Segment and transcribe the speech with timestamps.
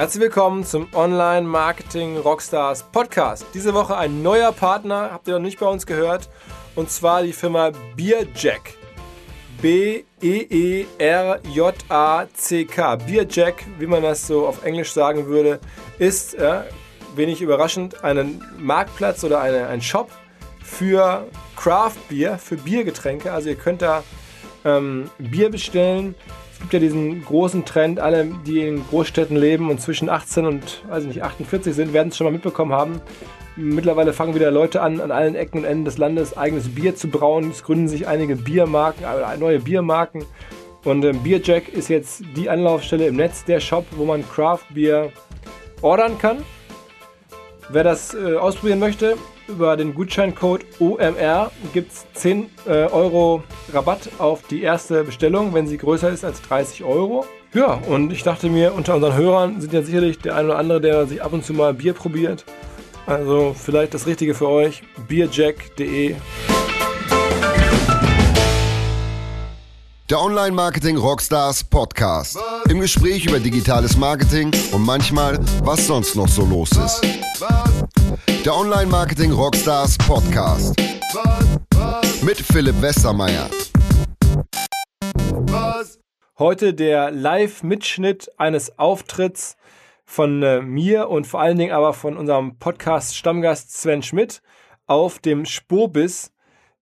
[0.00, 3.44] Herzlich willkommen zum Online Marketing Rockstars Podcast.
[3.52, 6.30] Diese Woche ein neuer Partner, habt ihr noch nicht bei uns gehört,
[6.74, 8.78] und zwar die Firma Beerjack.
[9.60, 10.16] B-E-E-R-J-A-C-K.
[12.96, 15.60] Beerjack, wie man das so auf Englisch sagen würde,
[15.98, 16.62] ist, äh,
[17.14, 20.10] wenig überraschend, ein Marktplatz oder eine, ein Shop
[20.64, 21.26] für
[21.56, 23.30] Craft Beer, für Biergetränke.
[23.34, 24.02] Also ihr könnt da
[24.64, 26.14] ähm, Bier bestellen.
[26.60, 30.84] Es gibt ja diesen großen Trend, alle, die in Großstädten leben und zwischen 18 und
[30.90, 33.00] also nicht 48 sind, werden es schon mal mitbekommen haben.
[33.56, 37.08] Mittlerweile fangen wieder Leute an, an allen Ecken und Enden des Landes eigenes Bier zu
[37.08, 37.50] brauen.
[37.50, 40.26] Es gründen sich einige Biermarken, äh, neue Biermarken.
[40.84, 45.10] Und ähm, Beerjack ist jetzt die Anlaufstelle im Netz, der Shop, wo man Craft Beer
[45.80, 46.44] ordern kann.
[47.70, 49.16] Wer das äh, ausprobieren möchte,
[49.50, 53.42] über den Gutscheincode OMR gibt es 10 äh, Euro
[53.72, 57.26] Rabatt auf die erste Bestellung, wenn sie größer ist als 30 Euro.
[57.52, 60.80] Ja, und ich dachte mir, unter unseren Hörern sind ja sicherlich der eine oder andere,
[60.80, 62.44] der sich ab und zu mal Bier probiert.
[63.06, 66.14] Also vielleicht das Richtige für euch, bierjack.de.
[70.08, 72.36] Der Online-Marketing Rockstars Podcast.
[72.68, 77.00] Im Gespräch über digitales Marketing und manchmal, was sonst noch so los ist.
[78.44, 80.74] Der Online-Marketing Rockstars Podcast.
[82.22, 83.50] Mit Philipp Westermeier.
[86.38, 89.58] Heute der Live-Mitschnitt eines Auftritts
[90.06, 94.40] von äh, mir und vor allen Dingen aber von unserem Podcast-Stammgast Sven Schmidt
[94.86, 96.32] auf dem Spurbiss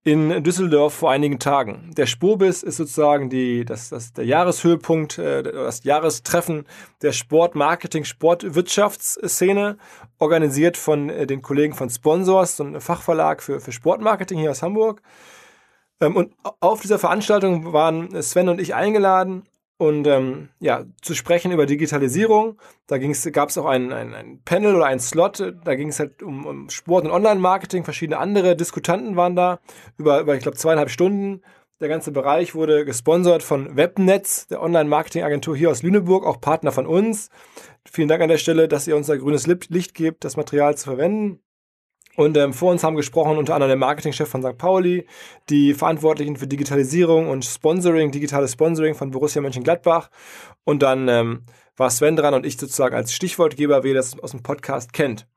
[0.08, 1.90] in Düsseldorf vor einigen Tagen.
[1.96, 6.64] Der Spurbiss ist sozusagen die, das, das, der Jahreshöhepunkt, äh, das Jahrestreffen
[7.02, 9.76] der Sportmarketing, Sportwirtschaftsszene,
[10.18, 14.62] organisiert von äh, den Kollegen von Sponsors, so ein Fachverlag für, für Sportmarketing hier aus
[14.62, 15.02] Hamburg.
[16.00, 19.44] Ähm, und auf dieser Veranstaltung waren Sven und ich eingeladen
[19.78, 22.58] und ähm, ja, zu sprechen über Digitalisierung.
[22.88, 26.22] Da gab es auch ein, ein, ein Panel oder ein Slot, da ging es halt
[26.22, 27.84] um, um Sport- und Online-Marketing.
[27.84, 29.60] Verschiedene andere Diskutanten waren da
[29.96, 31.42] über, über ich glaube, zweieinhalb Stunden.
[31.80, 36.88] Der ganze Bereich wurde gesponsert von Webnetz, der Online-Marketing-Agentur hier aus Lüneburg, auch Partner von
[36.88, 37.30] uns.
[37.88, 40.86] Vielen Dank an der Stelle, dass ihr uns da grünes Licht gebt, das Material zu
[40.86, 41.40] verwenden.
[42.18, 44.58] Und ähm, vor uns haben gesprochen unter anderem der Marketingchef von St.
[44.58, 45.06] Pauli,
[45.50, 50.10] die Verantwortlichen für Digitalisierung und Sponsoring, digitales Sponsoring von Borussia Mönchengladbach.
[50.64, 51.44] Und dann ähm,
[51.76, 55.28] war Sven dran und ich sozusagen als Stichwortgeber, wie ihr das aus dem Podcast kennt.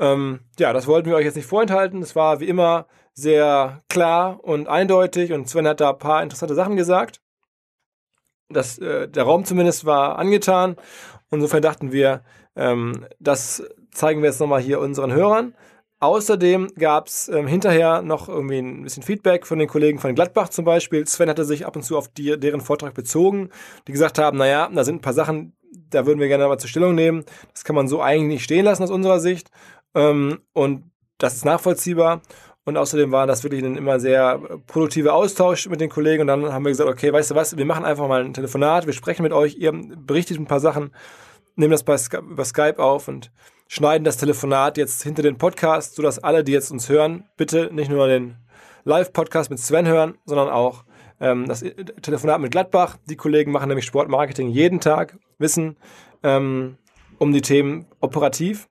[0.00, 2.02] Ähm, ja, das wollten wir euch jetzt nicht vorenthalten.
[2.02, 6.56] Es war wie immer sehr klar und eindeutig und Sven hat da ein paar interessante
[6.56, 7.20] Sachen gesagt.
[8.48, 10.74] Das, äh, der Raum zumindest war angetan.
[11.30, 12.24] Insofern dachten wir,
[12.56, 15.54] ähm, das zeigen wir jetzt nochmal hier unseren Hörern.
[16.02, 20.48] Außerdem gab es ähm, hinterher noch irgendwie ein bisschen Feedback von den Kollegen von Gladbach
[20.48, 21.06] zum Beispiel.
[21.06, 23.50] Sven hatte sich ab und zu auf die, deren Vortrag bezogen,
[23.86, 25.52] die gesagt haben, naja, da sind ein paar Sachen,
[25.90, 27.24] da würden wir gerne mal zur Stellung nehmen.
[27.52, 29.50] Das kann man so eigentlich nicht stehen lassen aus unserer Sicht.
[29.94, 32.22] Ähm, und das ist nachvollziehbar.
[32.64, 36.22] Und außerdem war das wirklich ein immer sehr produktiver Austausch mit den Kollegen.
[36.22, 38.86] Und dann haben wir gesagt, okay, weißt du was, wir machen einfach mal ein Telefonat,
[38.86, 40.92] wir sprechen mit euch, ihr berichtet ein paar Sachen,
[41.56, 43.30] nehmen das bei über Skype auf und
[43.70, 47.88] schneiden das Telefonat jetzt hinter den Podcast, sodass alle, die jetzt uns hören, bitte nicht
[47.88, 48.36] nur den
[48.82, 50.82] Live-Podcast mit Sven hören, sondern auch
[51.20, 51.64] ähm, das
[52.02, 52.96] Telefonat mit Gladbach.
[53.08, 55.76] Die Kollegen machen nämlich Sportmarketing jeden Tag, wissen
[56.24, 56.78] ähm,
[57.18, 58.68] um die Themen operativ.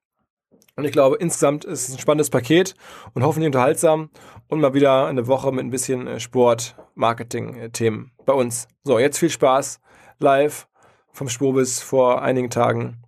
[0.75, 2.75] Und ich glaube, insgesamt ist es ein spannendes Paket
[3.13, 4.09] und hoffentlich unterhaltsam
[4.49, 8.67] und mal wieder eine Woche mit ein bisschen äh, Sport-Marketing-Themen bei uns.
[8.83, 9.79] So, jetzt viel Spaß
[10.17, 10.67] live
[11.13, 13.01] vom Spobis vor einigen Tagen.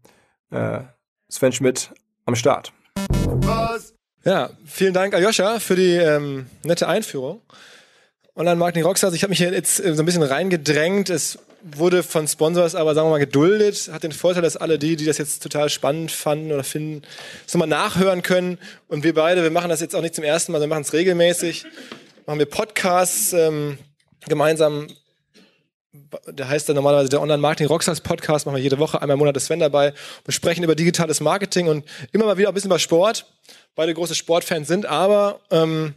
[0.52, 0.84] Äh,
[1.32, 1.92] Sven Schmidt
[2.26, 2.74] am Start.
[2.98, 3.94] Was?
[4.26, 7.42] Ja, vielen Dank, Aljoscha, für die ähm, nette Einführung.
[8.36, 11.10] Online-Marketing Rockstars, ich habe mich hier jetzt äh, so ein bisschen reingedrängt.
[11.10, 13.90] Es wurde von Sponsors aber, sagen wir mal, geduldet.
[13.94, 17.04] Hat den Vorteil, dass alle die, die das jetzt total spannend fanden oder finden,
[17.48, 18.60] es nochmal nachhören können.
[18.90, 20.92] Und wir beide, wir machen das jetzt auch nicht zum ersten Mal, wir machen es
[20.92, 21.66] regelmäßig.
[22.26, 23.78] Machen wir Podcasts ähm,
[24.28, 24.88] gemeinsam
[26.28, 29.36] der heißt dann normalerweise der Online-Marketing Rockstars Podcast, machen wir jede Woche, einmal im Monat
[29.36, 29.94] ist Sven dabei.
[30.24, 33.26] Wir sprechen über digitales Marketing und immer mal wieder ein bisschen über Sport.
[33.76, 35.94] Beide große Sportfans sind, aber ähm,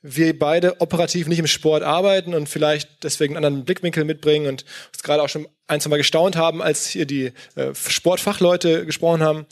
[0.00, 4.64] wir beide operativ nicht im Sport arbeiten und vielleicht deswegen einen anderen Blickwinkel mitbringen und
[4.92, 9.22] uns gerade auch schon ein, zwei Mal gestaunt haben, als hier die äh, Sportfachleute gesprochen
[9.22, 9.46] haben.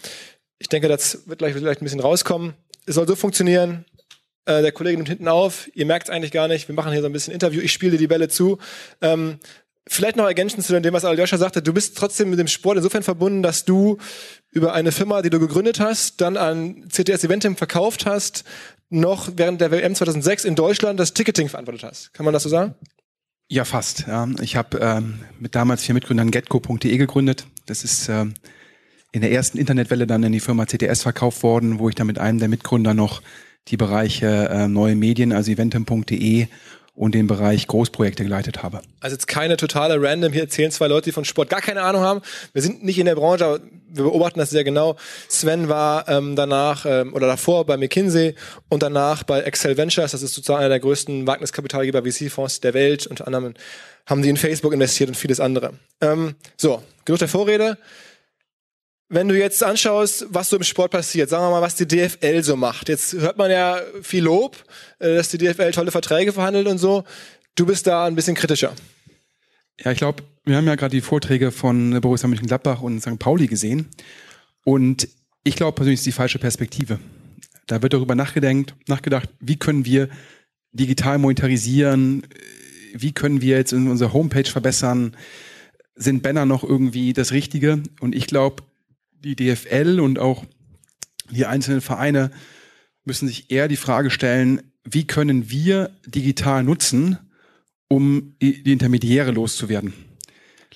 [0.58, 2.54] Ich denke, das wird gleich vielleicht ein bisschen rauskommen.
[2.86, 3.84] Es soll so funktionieren,
[4.44, 7.00] äh, der Kollege nimmt hinten auf, ihr merkt es eigentlich gar nicht, wir machen hier
[7.00, 8.58] so ein bisschen Interview, ich spiele die Bälle zu.
[9.00, 9.38] Ähm,
[9.88, 11.60] Vielleicht noch ergänzend zu dem, was Aljoscha sagte.
[11.60, 13.98] Du bist trotzdem mit dem Sport insofern verbunden, dass du
[14.52, 18.44] über eine Firma, die du gegründet hast, dann an CTS Eventim verkauft hast,
[18.90, 22.14] noch während der WM 2006 in Deutschland das Ticketing verantwortet hast.
[22.14, 22.74] Kann man das so sagen?
[23.48, 24.06] Ja, fast.
[24.06, 24.28] Ja.
[24.40, 27.46] Ich habe ähm, mit damals vier Mitgründern getco.de gegründet.
[27.66, 28.34] Das ist ähm,
[29.10, 32.18] in der ersten Internetwelle dann in die Firma CTS verkauft worden, wo ich dann mit
[32.18, 33.20] einem der Mitgründer noch
[33.68, 36.46] die Bereiche äh, neue Medien, also eventum.de
[36.94, 38.82] und den Bereich Großprojekte geleitet habe.
[39.00, 42.02] Also jetzt keine totale Random, hier erzählen zwei Leute, die von Sport gar keine Ahnung
[42.02, 42.20] haben.
[42.52, 44.96] Wir sind nicht in der Branche, aber wir beobachten das sehr genau.
[45.28, 48.34] Sven war ähm, danach ähm, oder davor bei McKinsey
[48.68, 53.06] und danach bei Excel Ventures, das ist sozusagen einer der größten Wagniskapitalgeber VC-Fonds der Welt.
[53.06, 53.54] Unter anderem
[54.06, 55.74] haben die in Facebook investiert und vieles andere.
[56.00, 57.78] Ähm, so, genug der Vorrede
[59.12, 62.42] wenn du jetzt anschaust, was so im Sport passiert, sagen wir mal, was die DFL
[62.42, 62.88] so macht.
[62.88, 64.56] Jetzt hört man ja viel Lob,
[65.00, 67.04] äh, dass die DFL tolle Verträge verhandelt und so.
[67.54, 68.72] Du bist da ein bisschen kritischer.
[69.78, 73.18] Ja, ich glaube, wir haben ja gerade die Vorträge von Borussia Mönchengladbach und St.
[73.18, 73.90] Pauli gesehen.
[74.64, 75.08] Und
[75.44, 76.98] ich glaube persönlich ist die falsche Perspektive.
[77.66, 80.08] Da wird darüber nachgedacht, nachgedacht, wie können wir
[80.72, 82.26] digital monetarisieren,
[82.94, 85.14] wie können wir jetzt unsere Homepage verbessern,
[85.94, 87.82] sind Banner noch irgendwie das Richtige?
[88.00, 88.62] Und ich glaube,
[89.22, 90.44] die DFL und auch
[91.30, 92.30] die einzelnen Vereine
[93.04, 97.18] müssen sich eher die Frage stellen, wie können wir digital nutzen,
[97.88, 99.92] um die Intermediäre loszuwerden.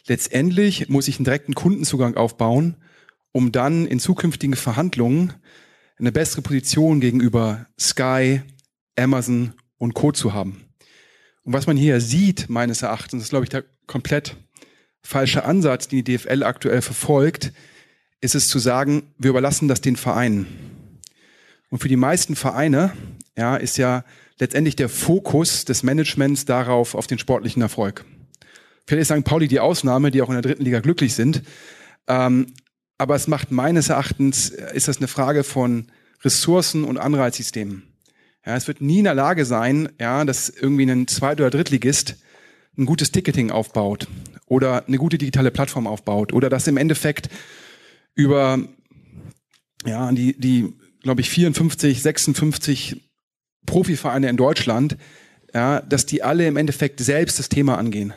[0.07, 2.77] Letztendlich muss ich einen direkten Kundenzugang aufbauen,
[3.33, 5.33] um dann in zukünftigen Verhandlungen
[5.99, 8.43] eine bessere Position gegenüber Sky,
[8.97, 10.13] Amazon und Co.
[10.13, 10.63] zu haben.
[11.43, 14.37] Und was man hier sieht, meines Erachtens, ist, glaube ich, der komplett
[15.03, 17.53] falsche Ansatz, den die DFL aktuell verfolgt,
[18.21, 20.47] ist es zu sagen, wir überlassen das den Vereinen.
[21.71, 22.93] Und für die meisten Vereine
[23.37, 24.05] ja, ist ja
[24.39, 28.05] letztendlich der Fokus des Managements darauf, auf den sportlichen Erfolg.
[28.87, 29.25] Vielleicht ist St.
[29.25, 31.43] Pauli die Ausnahme, die auch in der dritten Liga glücklich sind.
[32.07, 32.53] Ähm,
[32.99, 35.87] aber es macht meines Erachtens, ist das eine Frage von
[36.23, 37.83] Ressourcen und Anreizsystemen.
[38.47, 42.17] Ja, es wird nie in der Lage sein, ja, dass irgendwie ein Zweit- oder Drittligist
[42.79, 44.07] ein gutes Ticketing aufbaut
[44.47, 47.29] oder eine gute digitale Plattform aufbaut oder dass im Endeffekt
[48.17, 48.59] über
[49.85, 50.75] ja, die, die
[51.07, 53.01] glaube ich, 54, 56
[53.65, 54.97] Profivereine in Deutschland,
[55.55, 58.13] ja, dass die alle im Endeffekt selbst das Thema angehen.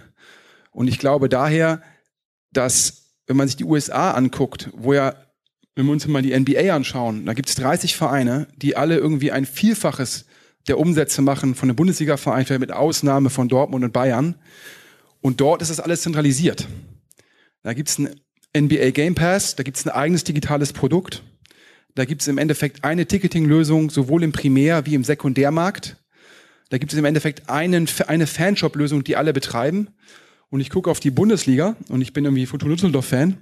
[0.71, 1.83] Und ich glaube daher,
[2.51, 5.13] dass, wenn man sich die USA anguckt, wo ja,
[5.75, 9.31] wenn wir uns mal die NBA anschauen, da gibt es 30 Vereine, die alle irgendwie
[9.31, 10.25] ein Vielfaches
[10.67, 14.35] der Umsätze machen von einem Bundesliga-Verein, vielleicht mit Ausnahme von Dortmund und Bayern.
[15.21, 16.67] Und dort ist das alles zentralisiert.
[17.61, 18.19] Da gibt es ein
[18.57, 21.23] NBA Game Pass, da gibt es ein eigenes digitales Produkt.
[21.95, 25.97] Da gibt es im Endeffekt eine Ticketing-Lösung, sowohl im Primär- wie im Sekundärmarkt.
[26.69, 29.89] Da gibt es im Endeffekt einen, eine Fanshop-Lösung, die alle betreiben.
[30.49, 33.37] Und ich gucke auf die Bundesliga und ich bin irgendwie Fortuna Düsseldorf-Fan.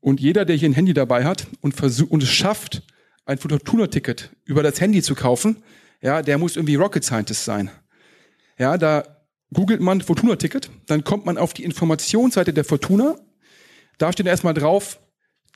[0.00, 2.82] Und jeder, der hier ein Handy dabei hat und, versucht, und es schafft,
[3.24, 5.62] ein Fortuna-Ticket über das Handy zu kaufen,
[6.00, 7.70] ja, der muss irgendwie Rocket Scientist sein.
[8.58, 9.04] Ja, da
[9.52, 13.16] googelt man Fortuna-Ticket, dann kommt man auf die Informationsseite der Fortuna
[13.98, 14.98] da steht erstmal drauf,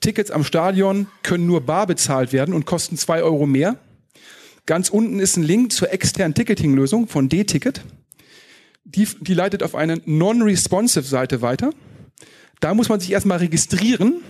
[0.01, 3.77] Tickets am Stadion können nur bar bezahlt werden und kosten zwei Euro mehr.
[4.67, 7.83] Ganz unten ist ein Link zur externen Ticketing-Lösung von D-Ticket.
[8.85, 11.71] Die, die leitet auf eine non-responsive Seite weiter.
[12.61, 14.23] Da muss man sich erstmal registrieren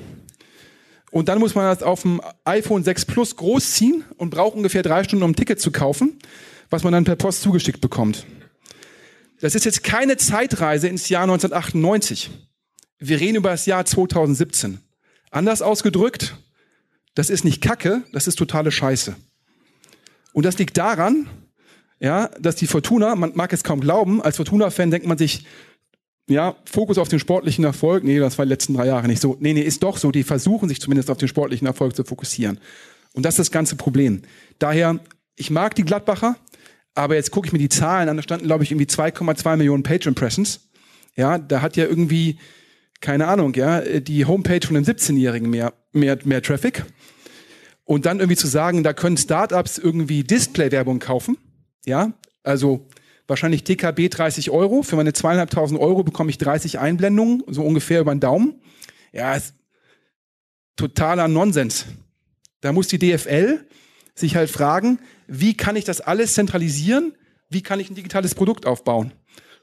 [1.10, 5.04] und dann muss man das auf dem iPhone 6 Plus großziehen und braucht ungefähr drei
[5.04, 6.18] Stunden, um ein Ticket zu kaufen,
[6.68, 8.26] was man dann per Post zugeschickt bekommt.
[9.40, 12.30] Das ist jetzt keine Zeitreise ins Jahr 1998
[13.00, 14.78] wir reden über das Jahr 2017.
[15.30, 16.36] Anders ausgedrückt,
[17.14, 19.16] das ist nicht Kacke, das ist totale Scheiße.
[20.32, 21.28] Und das liegt daran,
[21.98, 25.44] ja, dass die Fortuna, man mag es kaum glauben, als Fortuna-Fan denkt man sich,
[26.28, 29.36] ja, Fokus auf den sportlichen Erfolg, nee, das war die letzten drei Jahre nicht so.
[29.40, 32.60] Nee, nee, ist doch so, die versuchen sich zumindest auf den sportlichen Erfolg zu fokussieren.
[33.14, 34.22] Und das ist das ganze Problem.
[34.58, 35.00] Daher,
[35.34, 36.36] ich mag die Gladbacher,
[36.94, 39.82] aber jetzt gucke ich mir die Zahlen an, da standen, glaube ich, irgendwie 2,2 Millionen
[39.82, 40.68] Page Impressions.
[41.16, 42.38] Ja, da hat ja irgendwie
[43.00, 46.84] keine Ahnung, ja, die Homepage von einem 17-Jährigen mehr, mehr, mehr Traffic.
[47.84, 51.38] Und dann irgendwie zu sagen, da können Startups irgendwie Display-Werbung kaufen.
[51.86, 52.86] Ja, also
[53.26, 54.82] wahrscheinlich DKB 30 Euro.
[54.82, 58.60] Für meine zweieinhalbtausend Euro bekomme ich 30 Einblendungen, so ungefähr über den Daumen.
[59.12, 59.54] Ja, ist
[60.76, 61.86] totaler Nonsens.
[62.60, 63.64] Da muss die DFL
[64.14, 67.14] sich halt fragen, wie kann ich das alles zentralisieren?
[67.48, 69.12] Wie kann ich ein digitales Produkt aufbauen?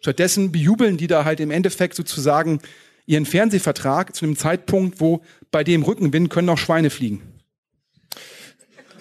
[0.02, 2.60] Stattdessen bejubeln die da halt im Endeffekt sozusagen
[3.08, 7.22] ihren Fernsehvertrag zu einem Zeitpunkt, wo bei dem Rückenwind können auch Schweine fliegen.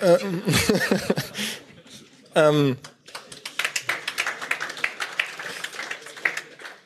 [0.01, 0.43] Ähm,
[2.35, 2.77] ähm,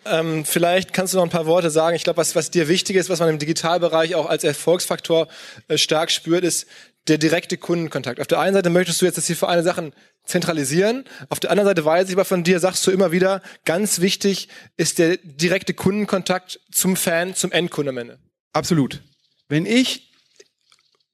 [0.07, 1.95] ähm, vielleicht kannst du noch ein paar Worte sagen.
[1.95, 5.29] Ich glaube, was, was dir wichtig ist, was man im Digitalbereich auch als Erfolgsfaktor
[5.69, 6.67] äh, stark spürt, ist
[7.09, 8.21] der direkte Kundenkontakt.
[8.21, 9.93] Auf der einen Seite möchtest du jetzt, dass die Vereine Sachen
[10.25, 11.05] zentralisieren.
[11.29, 14.49] Auf der anderen Seite weiß ich aber von dir, sagst du immer wieder, ganz wichtig
[14.77, 18.19] ist der direkte Kundenkontakt zum Fan, zum Endkunden am Ende.
[18.53, 19.03] Absolut.
[19.49, 20.13] Wenn ich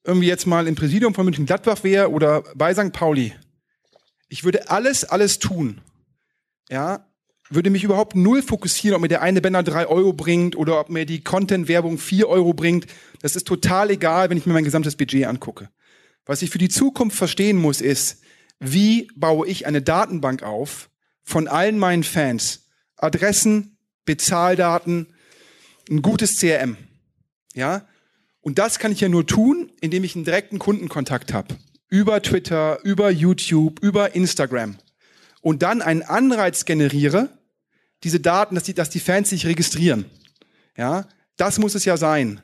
[0.04, 2.92] irgendwie jetzt mal im Präsidium von München Gladbach wäre oder bei St.
[2.92, 3.34] Pauli,
[4.28, 5.80] ich würde alles, alles tun.
[6.68, 7.05] Ja,
[7.50, 10.90] würde mich überhaupt null fokussieren, ob mir der eine Banner drei Euro bringt oder ob
[10.90, 12.86] mir die Content-Werbung vier Euro bringt.
[13.22, 15.68] Das ist total egal, wenn ich mir mein gesamtes Budget angucke.
[16.24, 18.22] Was ich für die Zukunft verstehen muss, ist,
[18.58, 20.90] wie baue ich eine Datenbank auf
[21.22, 22.68] von allen meinen Fans?
[22.96, 25.08] Adressen, Bezahldaten,
[25.90, 26.76] ein gutes CRM.
[27.54, 27.86] Ja?
[28.40, 31.56] Und das kann ich ja nur tun, indem ich einen direkten Kundenkontakt habe.
[31.88, 34.78] Über Twitter, über YouTube, über Instagram.
[35.46, 37.28] Und dann einen Anreiz generiere,
[38.02, 40.06] diese Daten, dass die, dass die Fans sich registrieren.
[40.76, 41.06] Ja?
[41.36, 42.40] Das muss es ja sein.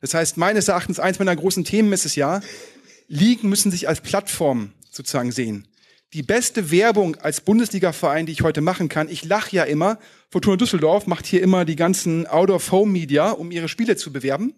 [0.00, 2.40] Das heißt, meines Erachtens, eins meiner großen Themen ist es ja,
[3.08, 5.68] Ligen müssen sich als Plattform sozusagen sehen.
[6.14, 9.98] Die beste Werbung als Bundesliga-Verein, die ich heute machen kann, ich lache ja immer,
[10.30, 14.54] Fortuna Düsseldorf macht hier immer die ganzen Out-of-Home-Media, um ihre Spiele zu bewerben.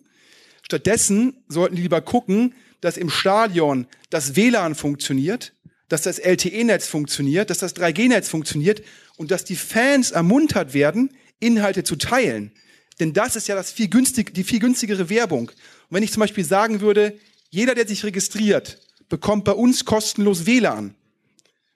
[0.63, 5.53] Stattdessen sollten die lieber gucken, dass im Stadion das WLAN funktioniert,
[5.89, 8.83] dass das LTE-Netz funktioniert, dass das 3G-Netz funktioniert
[9.17, 12.53] und dass die Fans ermuntert werden, Inhalte zu teilen.
[13.01, 15.49] Denn das ist ja das viel günstig, die viel günstigere Werbung.
[15.49, 15.57] Und
[15.91, 17.19] wenn ich zum Beispiel sagen würde,
[17.51, 20.95] jeder, der sich registriert, bekommt bei uns kostenlos WLAN,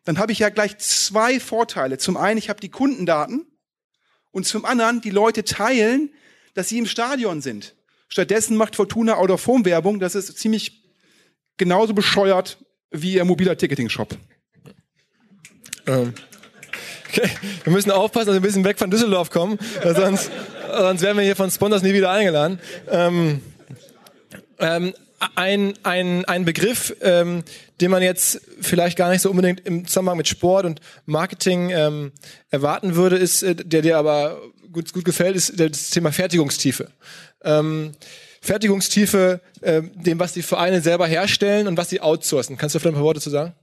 [0.04, 1.97] dann habe ich ja gleich zwei Vorteile.
[1.97, 3.47] Zum einen, ich habe die Kundendaten
[4.33, 6.11] und zum anderen, die Leute teilen,
[6.54, 7.75] dass sie im Stadion sind.
[8.09, 10.00] Stattdessen macht Fortuna Out of Home Werbung.
[10.00, 10.83] Das ist ziemlich
[11.57, 12.59] genauso bescheuert
[12.93, 14.17] wie ihr mobiler Ticketing-Shop.
[15.87, 16.15] Ähm.
[17.09, 17.29] Okay.
[17.65, 20.31] Wir müssen aufpassen, dass wir ein bisschen weg von Düsseldorf kommen, sonst,
[20.71, 22.59] sonst werden wir hier von Sponsors nie wieder eingeladen.
[22.91, 23.43] Ähm,
[24.59, 24.95] ähm,
[25.35, 27.45] ein, ein, ein Begriff, ähm,
[27.81, 32.13] den man jetzt vielleicht gar nicht so unbedingt im Zusammenhang mit Sport und Marketing ähm,
[32.51, 34.41] erwarten würde, ist, äh, der dir aber
[34.73, 36.89] gut, gut gefällt, ist das Thema Fertigungstiefe.
[38.43, 42.57] Fertigungstiefe, äh, dem, was die Vereine selber herstellen und was sie outsourcen.
[42.57, 43.55] Kannst du vielleicht ein paar Worte zu sagen?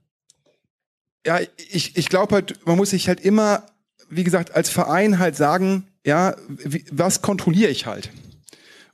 [1.26, 3.66] Ja, ich, ich glaube halt, man muss sich halt immer,
[4.10, 8.10] wie gesagt, als Verein halt sagen, ja, wie, was kontrolliere ich halt?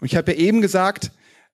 [0.02, 1.12] Und ich habe ja eben gesagt,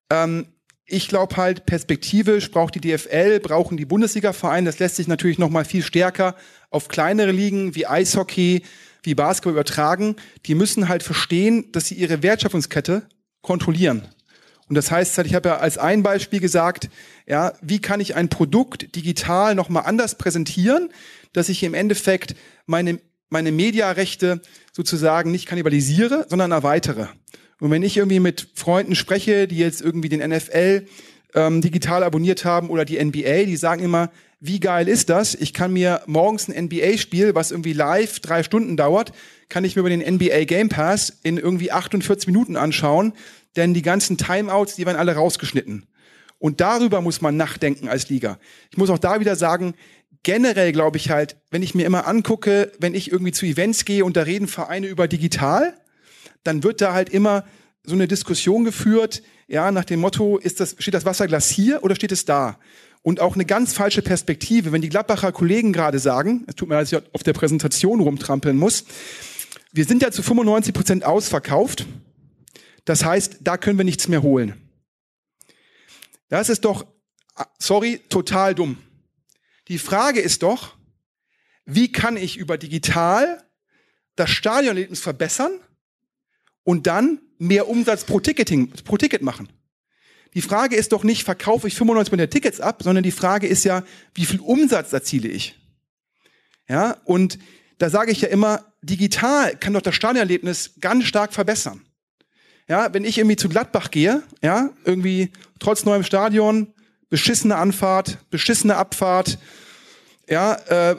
[0.09, 0.47] ähm,
[0.85, 5.49] ich glaube halt, perspektivisch braucht die DFL, brauchen die Bundesliga-Vereine, das lässt sich natürlich noch
[5.49, 6.35] mal viel stärker
[6.69, 8.63] auf kleinere Ligen wie Eishockey,
[9.03, 10.15] wie Basketball übertragen.
[10.45, 13.03] Die müssen halt verstehen, dass sie ihre Wertschöpfungskette
[13.41, 14.07] kontrollieren.
[14.71, 16.89] Und das heißt halt, ich habe ja als ein Beispiel gesagt,
[17.27, 20.87] ja, wie kann ich ein Produkt digital noch mal anders präsentieren,
[21.33, 22.35] dass ich im Endeffekt
[22.67, 24.39] meine meine Mediarechte
[24.71, 27.09] sozusagen nicht kannibalisiere, sondern erweitere.
[27.59, 30.85] Und wenn ich irgendwie mit Freunden spreche, die jetzt irgendwie den NFL
[31.35, 34.09] ähm, digital abonniert haben oder die NBA, die sagen immer,
[34.43, 35.35] wie geil ist das?
[35.35, 39.13] Ich kann mir morgens ein NBA-Spiel, was irgendwie live drei Stunden dauert,
[39.49, 43.13] kann ich mir über den NBA Game Pass in irgendwie 48 Minuten anschauen,
[43.55, 45.85] denn die ganzen Timeouts, die werden alle rausgeschnitten.
[46.39, 48.39] Und darüber muss man nachdenken als Liga.
[48.71, 49.75] Ich muss auch da wieder sagen,
[50.23, 54.03] generell glaube ich halt, wenn ich mir immer angucke, wenn ich irgendwie zu Events gehe
[54.03, 55.75] und da reden Vereine über digital,
[56.43, 57.45] dann wird da halt immer
[57.83, 61.93] so eine Diskussion geführt, ja, nach dem Motto, ist das, steht das Wasserglas hier oder
[61.95, 62.57] steht es da?
[63.03, 66.75] Und auch eine ganz falsche Perspektive, wenn die Gladbacher Kollegen gerade sagen, es tut mir
[66.75, 68.85] leid, dass ich auf der Präsentation rumtrampeln muss,
[69.71, 71.85] wir sind ja zu 95 Prozent ausverkauft.
[72.85, 74.69] Das heißt, da können wir nichts mehr holen.
[76.29, 76.85] Das ist doch,
[77.57, 78.77] sorry, total dumm.
[79.67, 80.75] Die Frage ist doch,
[81.65, 83.43] wie kann ich über digital
[84.15, 85.51] das Stadionerlebnis verbessern
[86.63, 89.49] und dann mehr Umsatz pro, Ticketing, pro Ticket machen.
[90.33, 93.65] Die Frage ist doch nicht, verkaufe ich 95 der Tickets ab, sondern die Frage ist
[93.65, 93.83] ja,
[94.13, 95.59] wie viel Umsatz erziele ich?
[96.69, 97.37] Ja, und
[97.79, 101.81] da sage ich ja immer, digital kann doch das Stadionerlebnis ganz stark verbessern.
[102.67, 106.73] Ja, wenn ich irgendwie zu Gladbach gehe, ja, irgendwie trotz neuem Stadion,
[107.09, 109.37] beschissene Anfahrt, beschissene Abfahrt,
[110.29, 110.95] ja, äh,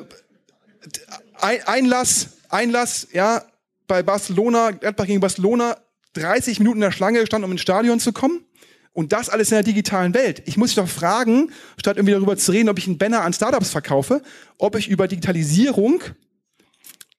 [1.41, 3.45] Einlass, Einlass, ja,
[3.87, 5.79] bei Barcelona, Gladbach gegen Barcelona,
[6.13, 8.45] 30 Minuten in der Schlange gestanden, um ins Stadion zu kommen.
[8.93, 10.43] Und das alles in der digitalen Welt.
[10.47, 13.33] Ich muss mich doch fragen, statt irgendwie darüber zu reden, ob ich einen Banner an
[13.33, 14.23] Startups verkaufe,
[14.59, 16.03] ob ich über Digitalisierung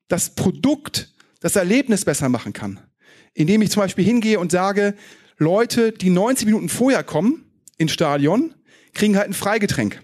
[0.07, 2.79] das Produkt, das Erlebnis besser machen kann.
[3.33, 4.93] Indem ich zum Beispiel hingehe und sage,
[5.37, 7.43] Leute, die 90 Minuten vorher kommen
[7.77, 8.53] ins Stadion,
[8.93, 10.01] kriegen halt ein Freigetränk.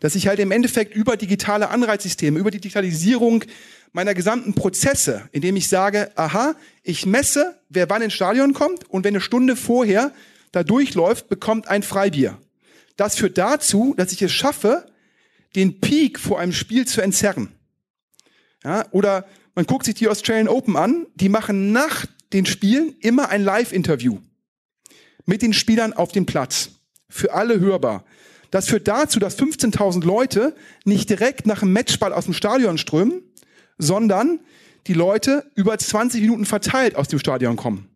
[0.00, 3.44] Dass ich halt im Endeffekt über digitale Anreizsysteme, über die Digitalisierung
[3.92, 9.04] meiner gesamten Prozesse, indem ich sage, aha, ich messe, wer wann ins Stadion kommt und
[9.04, 10.12] wenn eine Stunde vorher
[10.54, 12.38] da durchläuft, bekommt ein Freibier.
[12.96, 14.86] Das führt dazu, dass ich es schaffe,
[15.56, 17.52] den Peak vor einem Spiel zu entzerren.
[18.62, 23.28] Ja, oder man guckt sich die Australian Open an, die machen nach den Spielen immer
[23.28, 24.18] ein Live-Interview
[25.26, 26.70] mit den Spielern auf dem Platz.
[27.10, 28.04] für alle hörbar.
[28.50, 33.22] Das führt dazu, dass 15.000 Leute nicht direkt nach dem Matchball aus dem Stadion strömen,
[33.78, 34.40] sondern
[34.88, 37.88] die Leute über 20 Minuten verteilt aus dem Stadion kommen.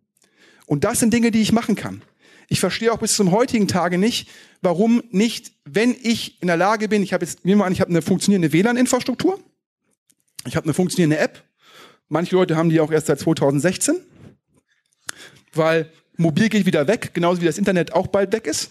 [0.66, 2.02] Und das sind Dinge, die ich machen kann.
[2.48, 4.28] Ich verstehe auch bis zum heutigen Tage nicht,
[4.62, 7.80] warum nicht, wenn ich in der Lage bin, ich habe jetzt, nehmen wir an, ich
[7.80, 9.38] habe eine funktionierende WLAN-Infrastruktur,
[10.46, 11.44] ich habe eine funktionierende App,
[12.08, 14.00] manche Leute haben die auch erst seit 2016,
[15.52, 18.70] weil mobil geht wieder weg, genauso wie das Internet auch bald weg ist.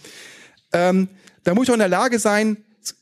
[0.74, 1.08] Ähm,
[1.44, 2.58] da muss ich auch in der Lage sein,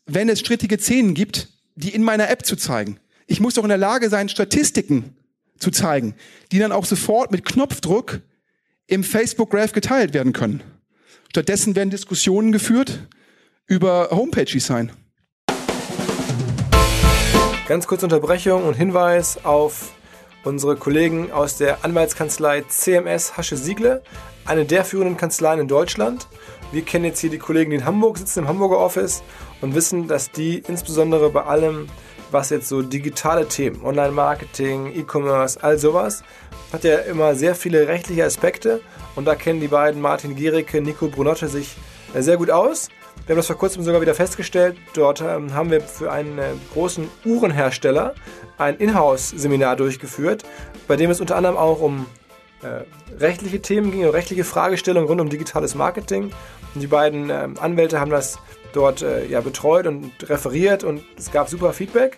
[0.05, 3.00] wenn es strittige Szenen gibt, die in meiner App zu zeigen.
[3.27, 5.15] Ich muss doch in der Lage sein, Statistiken
[5.58, 6.15] zu zeigen,
[6.51, 8.22] die dann auch sofort mit Knopfdruck
[8.88, 10.62] im Facebook Graph geteilt werden können.
[11.30, 13.08] Stattdessen werden Diskussionen geführt
[13.68, 14.92] über Homepage-Design.
[17.68, 19.94] Ganz kurze Unterbrechung und Hinweis auf
[20.44, 24.04] unsere Kollegen aus der Anwaltskanzlei CMS Hasche Siegle,
[24.46, 26.27] eine der führenden Kanzleien in Deutschland.
[26.72, 29.24] Wir kennen jetzt hier die Kollegen, die in Hamburg sitzen, im Hamburger Office
[29.62, 31.88] und wissen, dass die insbesondere bei allem,
[32.30, 36.24] was jetzt so digitale Themen, Online-Marketing, E-Commerce, all sowas,
[36.72, 38.81] hat ja immer sehr viele rechtliche Aspekte
[39.15, 41.75] und da kennen die beiden Martin Giericke, Nico Brunotte sich
[42.13, 42.89] äh, sehr gut aus.
[43.25, 44.77] Wir haben das vor kurzem sogar wieder festgestellt.
[44.93, 48.13] Dort ähm, haben wir für einen äh, großen Uhrenhersteller
[48.57, 50.43] ein Inhouse-Seminar durchgeführt,
[50.88, 52.05] bei dem es unter anderem auch um
[52.62, 52.84] äh,
[53.19, 56.31] rechtliche Themen ging, um rechtliche Fragestellungen rund um digitales Marketing.
[56.75, 58.38] Und die beiden äh, Anwälte haben das
[58.74, 62.17] dort ja, betreut und referiert und es gab super Feedback.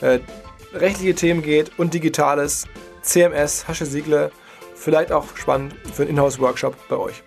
[0.00, 0.18] äh,
[0.72, 2.66] rechtliche Themen geht und Digitales.
[3.02, 4.30] CMS, Hasche Siegle.
[4.74, 7.22] Vielleicht auch spannend für einen Inhouse-Workshop bei euch.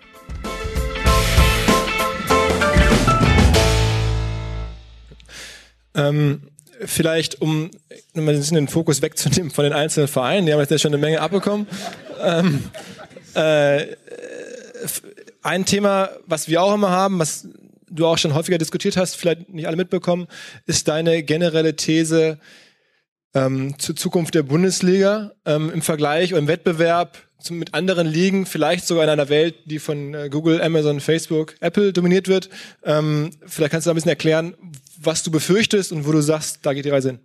[5.94, 6.42] Ähm,
[6.84, 7.70] vielleicht, um
[8.14, 11.00] ein bisschen den Fokus wegzunehmen von den einzelnen Vereinen, die haben jetzt ja schon eine
[11.00, 11.66] Menge abbekommen.
[12.20, 12.64] ähm,
[13.34, 13.86] äh,
[15.42, 17.46] ein Thema, was wir auch immer haben, was
[17.90, 20.26] du auch schon häufiger diskutiert hast, vielleicht nicht alle mitbekommen,
[20.66, 22.38] ist deine generelle These
[23.34, 28.46] ähm, zur Zukunft der Bundesliga ähm, im Vergleich oder im Wettbewerb zum, mit anderen Ligen,
[28.46, 32.48] vielleicht sogar in einer Welt, die von äh, Google, Amazon, Facebook, Apple dominiert wird.
[32.84, 34.54] Ähm, vielleicht kannst du da ein bisschen erklären,
[34.98, 37.18] was du befürchtest und wo du sagst, da geht die Reise hin.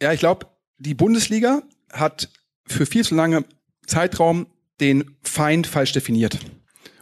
[0.00, 0.46] Ja, ich glaube,
[0.78, 2.28] die Bundesliga hat
[2.66, 3.44] für viel zu lange
[3.86, 4.46] Zeitraum
[4.80, 6.38] den Feind falsch definiert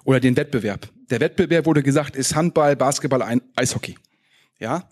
[0.04, 0.88] oder den Wettbewerb.
[1.10, 3.96] Der Wettbewerb wurde gesagt, ist Handball, Basketball, Eishockey.
[4.58, 4.88] Ja,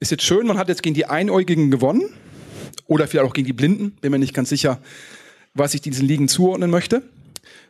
[0.00, 2.02] ist jetzt schön, man hat jetzt gegen die Einäugigen gewonnen
[2.90, 3.92] oder vielleicht auch gegen die Blinden.
[4.00, 4.82] Bin mir nicht ganz sicher,
[5.54, 7.04] was ich diesen Ligen zuordnen möchte.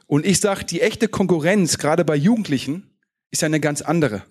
[0.07, 2.91] Und ich sage, die echte Konkurrenz, gerade bei Jugendlichen,
[3.31, 4.25] ist ja eine ganz andere.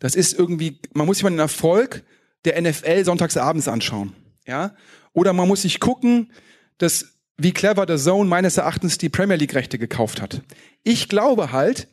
[0.00, 2.02] Das ist irgendwie, man muss sich mal den Erfolg
[2.44, 4.14] der NFL sonntagsabends anschauen.
[4.44, 4.74] Ja?
[5.12, 6.32] Oder man muss sich gucken,
[6.76, 10.42] dass, wie clever der Zone meines Erachtens die Premier League Rechte gekauft hat.
[10.82, 11.86] Ich glaube halt,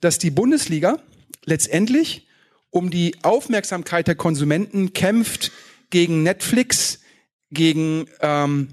[0.00, 1.00] dass die Bundesliga
[1.44, 2.28] letztendlich
[2.70, 5.50] um die Aufmerksamkeit der Konsumenten kämpft
[5.90, 7.00] gegen Netflix,
[7.50, 8.68] gegen ähm,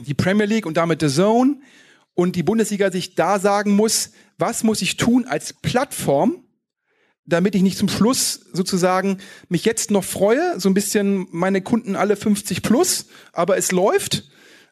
[0.00, 1.60] die Premier League und damit The Zone
[2.14, 6.44] und die Bundesliga sich da sagen muss, was muss ich tun als Plattform,
[7.26, 11.96] damit ich nicht zum Schluss sozusagen mich jetzt noch freue, so ein bisschen meine Kunden
[11.96, 14.24] alle 50 plus, aber es läuft.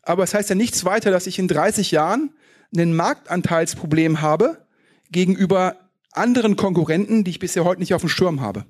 [0.03, 2.31] Aber es heißt ja nichts weiter, dass ich in 30 Jahren
[2.77, 4.67] ein Marktanteilsproblem habe
[5.11, 5.77] gegenüber
[6.12, 8.64] anderen Konkurrenten, die ich bisher heute nicht auf dem Sturm habe.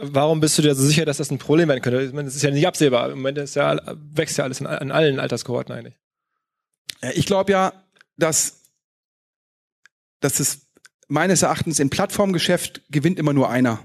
[0.00, 2.02] Warum bist du dir so sicher, dass das ein Problem werden könnte?
[2.02, 3.10] Ich meine, das ist ja nicht absehbar.
[3.10, 3.80] Im Moment ist ja,
[4.12, 5.94] wächst ja alles in allen Alterskohorten eigentlich.
[7.14, 7.72] Ich glaube ja,
[8.16, 8.62] dass,
[10.20, 10.68] dass es
[11.08, 13.84] meines Erachtens im Plattformgeschäft gewinnt immer nur einer.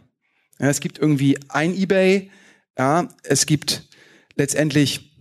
[0.60, 2.30] Ja, es gibt irgendwie ein eBay,
[2.78, 3.89] ja, es gibt
[4.36, 5.15] letztendlich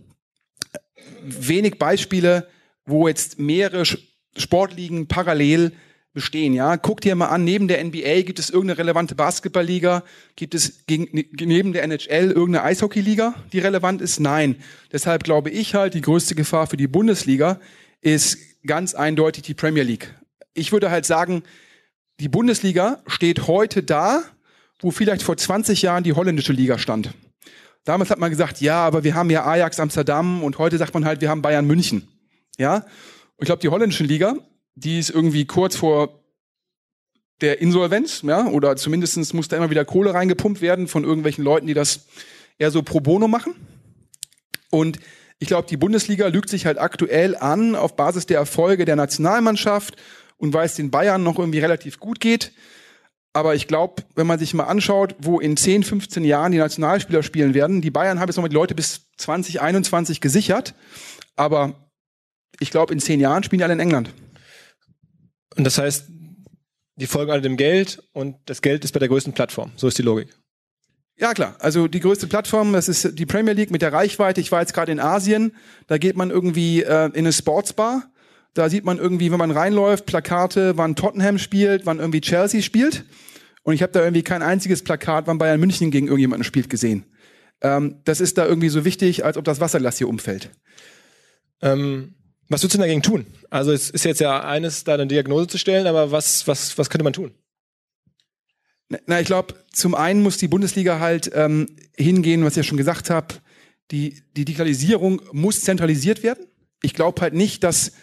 [1.23, 2.47] wenig Beispiele,
[2.85, 3.85] wo jetzt mehrere
[4.37, 5.71] Sportligen parallel
[6.13, 6.53] bestehen.
[6.53, 10.03] Ja, guck dir mal an, neben der NBA gibt es irgendeine relevante Basketballliga,
[10.35, 14.19] gibt es gegen, neben der NHL irgendeine Eishockeyliga, die relevant ist?
[14.19, 14.57] Nein.
[14.91, 17.59] Deshalb glaube ich halt, die größte Gefahr für die Bundesliga
[18.01, 20.13] ist ganz eindeutig die Premier League.
[20.53, 21.43] Ich würde halt sagen,
[22.19, 24.23] die Bundesliga steht heute da,
[24.79, 27.13] wo vielleicht vor 20 Jahren die holländische Liga stand.
[27.85, 31.05] Damals hat man gesagt, ja, aber wir haben ja Ajax Amsterdam und heute sagt man
[31.05, 32.07] halt, wir haben Bayern München.
[32.57, 32.75] Ja?
[32.75, 34.35] Und ich glaube, die holländische Liga
[34.75, 36.19] die ist irgendwie kurz vor
[37.41, 41.67] der Insolvenz, ja, oder zumindest muss da immer wieder Kohle reingepumpt werden von irgendwelchen Leuten,
[41.67, 42.05] die das
[42.57, 43.55] eher so pro bono machen.
[44.69, 44.99] Und
[45.39, 49.97] ich glaube, die Bundesliga lügt sich halt aktuell an auf Basis der Erfolge der Nationalmannschaft
[50.37, 52.53] und weil es den Bayern noch irgendwie relativ gut geht.
[53.33, 57.23] Aber ich glaube, wenn man sich mal anschaut, wo in 10, 15 Jahren die Nationalspieler
[57.23, 60.75] spielen werden, die Bayern haben jetzt noch mit Leute bis 2021 gesichert.
[61.35, 61.89] Aber
[62.59, 64.13] ich glaube, in 10 Jahren spielen die alle in England.
[65.55, 66.05] Und das heißt,
[66.95, 69.71] die folgen alle dem Geld und das Geld ist bei der größten Plattform.
[69.75, 70.29] So ist die Logik.
[71.17, 71.55] Ja, klar.
[71.59, 74.41] Also die größte Plattform, das ist die Premier League mit der Reichweite.
[74.41, 75.55] Ich war jetzt gerade in Asien,
[75.87, 78.11] da geht man irgendwie äh, in eine Sportsbar.
[78.53, 83.05] Da sieht man irgendwie, wenn man reinläuft, Plakate, wann Tottenham spielt, wann irgendwie Chelsea spielt.
[83.63, 87.05] Und ich habe da irgendwie kein einziges Plakat, wann Bayern München gegen irgendjemanden spielt, gesehen.
[87.61, 90.51] Ähm, das ist da irgendwie so wichtig, als ob das Wasserglas hier umfällt.
[91.61, 92.15] Ähm,
[92.49, 93.25] was würdest du dagegen tun?
[93.49, 96.89] Also es ist jetzt ja eines, da eine Diagnose zu stellen, aber was, was, was
[96.89, 97.31] könnte man tun?
[99.07, 102.77] Na, ich glaube, zum einen muss die Bundesliga halt ähm, hingehen, was ich ja schon
[102.77, 103.35] gesagt habe,
[103.91, 106.45] die, die Digitalisierung muss zentralisiert werden.
[106.81, 107.93] Ich glaube halt nicht, dass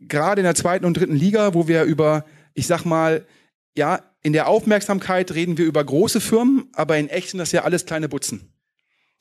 [0.00, 3.26] gerade in der zweiten und dritten Liga, wo wir über, ich sag mal,
[3.76, 7.62] ja, in der Aufmerksamkeit reden wir über große Firmen, aber in echt sind das ja
[7.62, 8.52] alles kleine Butzen.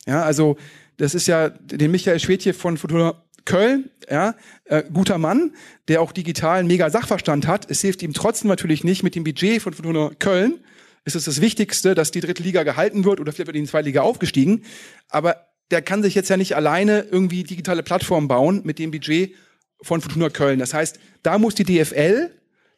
[0.08, 0.58] Ja, also
[0.98, 5.54] das ist ja den Michael Schwedje von Fortuna Köln, ja, äh, guter Mann,
[5.88, 7.70] der auch digitalen mega Sachverstand hat.
[7.70, 10.60] Es hilft ihm trotzdem natürlich nicht mit dem Budget von Fortuna Köln.
[11.04, 13.70] Es ist das Wichtigste, dass die dritte Liga gehalten wird oder vielleicht wird in die
[13.70, 14.64] zweite Liga aufgestiegen.
[15.10, 19.36] Aber der kann sich jetzt ja nicht alleine irgendwie digitale Plattformen bauen mit dem Budget
[19.82, 20.60] von Fortuna Köln.
[20.60, 22.32] Das heißt, da muss die DFL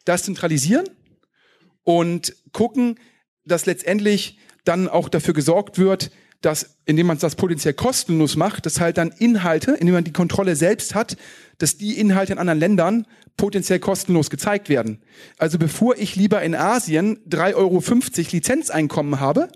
[0.04, 0.88] das zentralisieren
[1.84, 3.00] und gucken,
[3.46, 8.80] dass letztendlich dann auch dafür gesorgt wird, dass, indem man das potenziell kostenlos macht, dass
[8.80, 11.18] halt dann Inhalte, indem man die Kontrolle selbst hat,
[11.58, 15.02] dass die Inhalte in anderen Ländern potenziell kostenlos gezeigt werden.
[15.38, 17.82] Also bevor ich lieber in Asien 3,50 Euro
[18.32, 19.50] Lizenzeinkommen habe,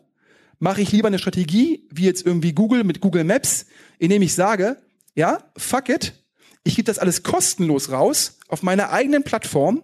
[0.59, 3.65] mache ich lieber eine Strategie, wie jetzt irgendwie Google mit Google Maps,
[3.97, 4.77] indem ich sage,
[5.15, 6.13] ja, fuck it,
[6.63, 9.81] ich gebe das alles kostenlos raus auf meiner eigenen Plattform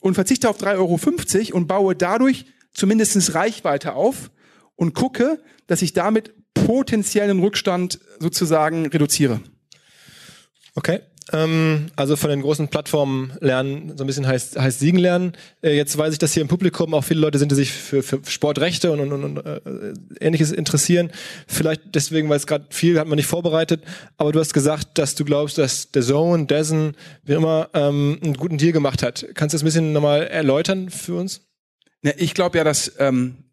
[0.00, 4.30] und verzichte auf 3,50 Euro und baue dadurch zumindestens Reichweite auf
[4.76, 9.40] und gucke, dass ich damit potenziellen Rückstand sozusagen reduziere.
[10.74, 11.00] Okay.
[11.32, 15.32] Ähm, also von den großen Plattformen lernen, so ein bisschen heißt, heißt Siegen lernen.
[15.62, 18.02] Äh, jetzt weiß ich, dass hier im Publikum auch viele Leute sind, die sich für,
[18.02, 19.60] für Sportrechte und, und, und äh,
[20.20, 21.12] ähnliches interessieren.
[21.46, 23.82] Vielleicht deswegen, weil es gerade viel hat man nicht vorbereitet.
[24.16, 28.34] Aber du hast gesagt, dass du glaubst, dass der Zone, Dessen, wie immer, ähm, einen
[28.34, 29.26] guten Deal gemacht hat.
[29.34, 31.42] Kannst du das ein bisschen nochmal erläutern für uns?
[32.02, 33.44] Ja, ich glaube ja, dass ähm,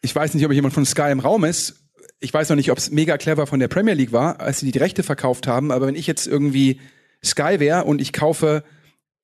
[0.00, 1.84] ich weiß nicht, ob jemand von Sky im Raum ist.
[2.20, 4.70] Ich weiß noch nicht, ob es mega clever von der Premier League war, als sie
[4.70, 5.70] die Rechte verkauft haben.
[5.70, 6.80] Aber wenn ich jetzt irgendwie
[7.24, 8.64] Sky wäre und ich kaufe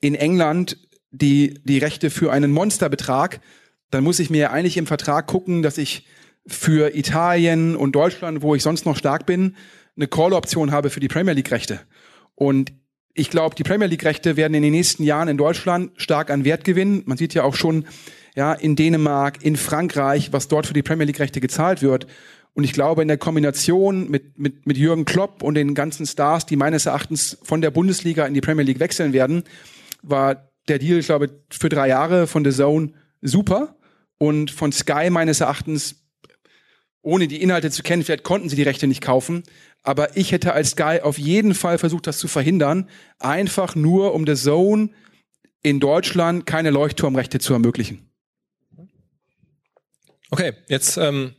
[0.00, 0.76] in England
[1.10, 3.40] die, die Rechte für einen Monsterbetrag,
[3.90, 6.06] dann muss ich mir eigentlich im Vertrag gucken, dass ich
[6.46, 9.56] für Italien und Deutschland, wo ich sonst noch stark bin,
[9.96, 11.80] eine Call-Option habe für die Premier League-Rechte.
[12.34, 12.72] Und
[13.14, 16.64] ich glaube, die Premier League-Rechte werden in den nächsten Jahren in Deutschland stark an Wert
[16.64, 17.02] gewinnen.
[17.06, 17.86] Man sieht ja auch schon,
[18.34, 22.06] ja, in Dänemark, in Frankreich, was dort für die Premier League Rechte gezahlt wird.
[22.52, 26.46] Und ich glaube, in der Kombination mit, mit, mit Jürgen Klopp und den ganzen Stars,
[26.46, 29.42] die meines Erachtens von der Bundesliga in die Premier League wechseln werden,
[30.02, 33.76] war der Deal, ich glaube, für drei Jahre von The Zone super.
[34.18, 35.96] Und von Sky meines Erachtens,
[37.02, 39.42] ohne die Inhalte zu kennen, vielleicht konnten sie die Rechte nicht kaufen.
[39.82, 42.88] Aber ich hätte als Sky auf jeden Fall versucht, das zu verhindern.
[43.18, 44.90] Einfach nur, um The Zone
[45.62, 48.08] in Deutschland keine Leuchtturmrechte zu ermöglichen.
[50.30, 51.34] Okay, jetzt ähm,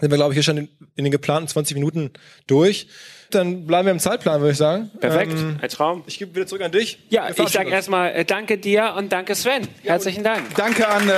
[0.00, 2.12] sind wir, glaube ich, hier schon in, in, den geplanten 20 Minuten
[2.46, 2.88] durch.
[3.30, 4.90] Dann bleiben wir im Zeitplan, würde ich sagen.
[5.00, 6.02] Perfekt, ähm, ein Traum.
[6.06, 6.98] Ich gebe wieder zurück an dich.
[7.10, 9.62] Ja, ich sage erstmal äh, danke dir und danke Sven.
[9.82, 10.54] Ja, Herzlichen Dank.
[10.54, 11.08] Danke an.
[11.08, 11.12] Äh,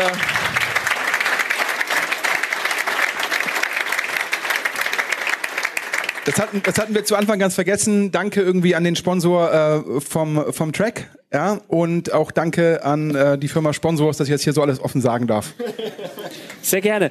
[6.31, 8.13] Das hatten, das hatten wir zu Anfang ganz vergessen.
[8.13, 11.11] Danke irgendwie an den Sponsor äh, vom, vom Track.
[11.33, 14.81] Ja, und auch danke an äh, die Firma Sponsors, dass ich jetzt hier so alles
[14.81, 15.55] offen sagen darf.
[16.63, 17.11] Sehr gerne.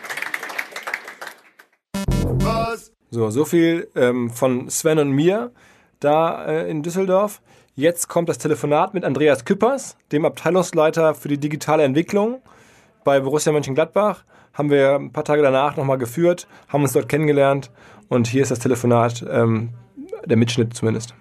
[3.11, 5.51] So, so viel ähm, von Sven und mir
[5.99, 7.41] da äh, in Düsseldorf.
[7.75, 12.41] Jetzt kommt das Telefonat mit Andreas Küppers, dem Abteilungsleiter für die digitale Entwicklung
[13.09, 14.23] bei Borussia Mönchengladbach.
[14.53, 17.71] Haben wir ein paar Tage danach nochmal geführt, haben uns dort kennengelernt
[18.07, 19.73] und hier ist das Telefonat, ähm,
[20.25, 21.15] der Mitschnitt zumindest.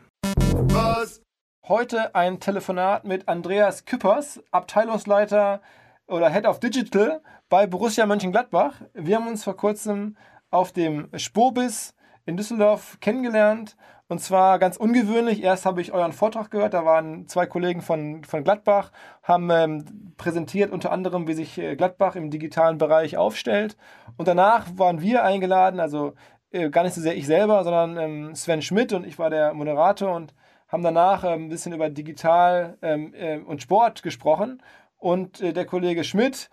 [0.64, 1.22] Was?
[1.66, 5.62] Heute ein Telefonat mit Andreas Küppers, Abteilungsleiter
[6.06, 8.74] oder Head of Digital bei Borussia Mönchengladbach.
[8.92, 10.18] Wir haben uns vor kurzem
[10.50, 11.94] auf dem Spurbis
[12.26, 15.42] in Düsseldorf kennengelernt Und zwar ganz ungewöhnlich.
[15.42, 16.72] Erst habe ich euren Vortrag gehört.
[16.72, 18.90] Da waren zwei Kollegen von, von Gladbach,
[19.22, 23.76] haben ähm, präsentiert unter anderem, wie sich äh, Gladbach im digitalen Bereich aufstellt.
[24.16, 26.14] Und danach waren wir eingeladen, also
[26.50, 29.52] äh, gar nicht so sehr ich selber, sondern ähm, Sven Schmidt und ich war der
[29.52, 30.34] Moderator und
[30.68, 34.62] haben danach ähm, ein bisschen über digital ähm, äh, und Sport gesprochen.
[34.96, 36.48] Und äh, der Kollege Schmidt,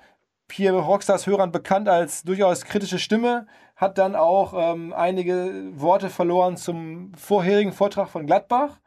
[0.51, 6.57] hier Rockstars Hörern bekannt als durchaus kritische Stimme, hat dann auch ähm, einige Worte verloren
[6.57, 8.79] zum vorherigen Vortrag von Gladbach.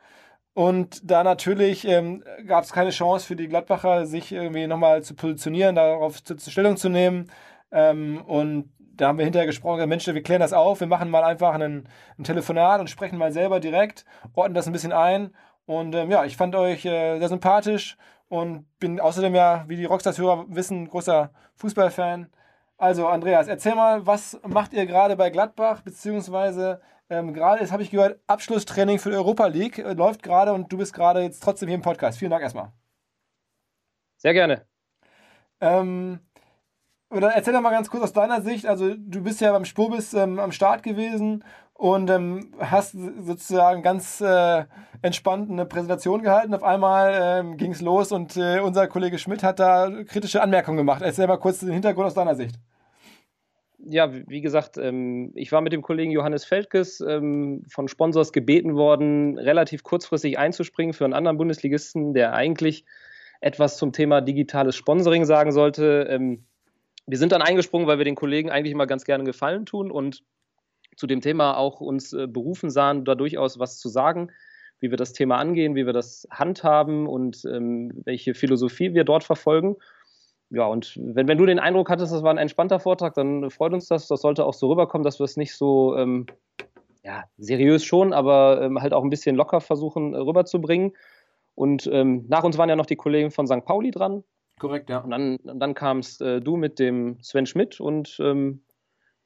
[0.54, 5.14] Und da natürlich ähm, gab es keine Chance für die Gladbacher, sich irgendwie nochmal zu
[5.14, 7.30] positionieren, darauf zu, zu Stellung zu nehmen.
[7.70, 11.22] Ähm, und da haben wir hinterher gesprochen, Mensch, wir klären das auf, wir machen mal
[11.22, 15.32] einfach einen, ein Telefonat und sprechen mal selber direkt, ordnen das ein bisschen ein.
[15.66, 17.96] Und ähm, ja, ich fand euch äh, sehr sympathisch
[18.28, 22.30] und bin außerdem ja, wie die Rockstars-Hörer wissen, großer Fußballfan.
[22.76, 27.82] Also, Andreas, erzähl mal, was macht ihr gerade bei Gladbach, beziehungsweise ähm, gerade ist, habe
[27.82, 31.42] ich gehört, Abschlusstraining für die Europa League äh, läuft gerade und du bist gerade jetzt
[31.42, 32.18] trotzdem hier im Podcast.
[32.18, 32.72] Vielen Dank erstmal.
[34.18, 34.66] Sehr gerne.
[35.60, 36.20] Ähm,
[37.10, 38.66] oder erzähl doch mal ganz kurz aus deiner Sicht.
[38.66, 41.42] Also, du bist ja beim Spurbis ähm, am Start gewesen
[41.78, 44.64] und ähm, hast sozusagen ganz äh,
[45.00, 46.52] entspannt eine Präsentation gehalten.
[46.52, 50.76] Auf einmal ähm, ging es los und äh, unser Kollege Schmidt hat da kritische Anmerkungen
[50.76, 51.02] gemacht.
[51.02, 52.56] Erzähl mal kurz den Hintergrund aus deiner Sicht.
[53.78, 58.74] Ja, wie gesagt, ähm, ich war mit dem Kollegen Johannes Feldkes ähm, von Sponsors gebeten
[58.74, 62.84] worden, relativ kurzfristig einzuspringen für einen anderen Bundesligisten, der eigentlich
[63.40, 66.08] etwas zum Thema digitales Sponsoring sagen sollte.
[66.10, 66.44] Ähm,
[67.06, 70.24] wir sind dann eingesprungen, weil wir den Kollegen eigentlich immer ganz gerne Gefallen tun und
[70.98, 74.32] zu dem Thema auch uns äh, berufen sahen, da durchaus was zu sagen,
[74.80, 79.22] wie wir das Thema angehen, wie wir das handhaben und ähm, welche Philosophie wir dort
[79.22, 79.76] verfolgen.
[80.50, 83.72] Ja, und wenn, wenn du den Eindruck hattest, das war ein entspannter Vortrag, dann freut
[83.72, 84.08] uns das.
[84.08, 86.26] Das sollte auch so rüberkommen, dass wir es nicht so, ähm,
[87.04, 90.96] ja, seriös schon, aber ähm, halt auch ein bisschen locker versuchen äh, rüberzubringen.
[91.54, 93.64] Und ähm, nach uns waren ja noch die Kollegen von St.
[93.64, 94.24] Pauli dran.
[94.58, 94.98] Korrekt, ja.
[94.98, 98.62] Und dann, dann kamst äh, du mit dem Sven Schmidt und ähm,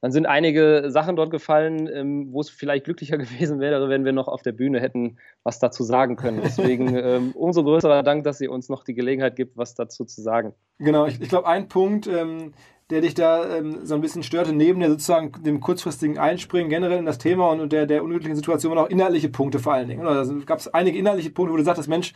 [0.02, 4.12] dann sind einige Sachen dort gefallen, ähm, wo es vielleicht glücklicher gewesen wäre, wenn wir
[4.12, 6.40] noch auf der Bühne hätten was dazu sagen können.
[6.42, 10.20] Deswegen ähm, umso größerer Dank, dass ihr uns noch die Gelegenheit gibt, was dazu zu
[10.20, 10.52] sagen.
[10.78, 12.52] Genau, ich, ich glaube, ein Punkt, ähm,
[12.90, 16.98] der dich da ähm, so ein bisschen störte, neben der sozusagen dem kurzfristigen Einspringen generell
[16.98, 19.88] in das Thema und, und der, der unglücklichen Situation, waren auch inhaltliche Punkte vor allen
[19.88, 20.04] Dingen.
[20.04, 22.12] Da gab es einige inhaltliche Punkte, wo du sagtest, Mensch,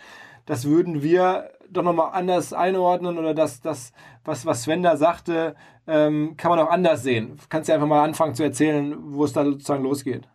[0.47, 3.93] das würden wir doch nochmal anders einordnen oder das, das
[4.25, 5.57] was, was Sven da sagte,
[5.87, 7.39] ähm, kann man auch anders sehen.
[7.49, 10.29] Kannst du einfach mal anfangen zu erzählen, wo es da sozusagen losgeht?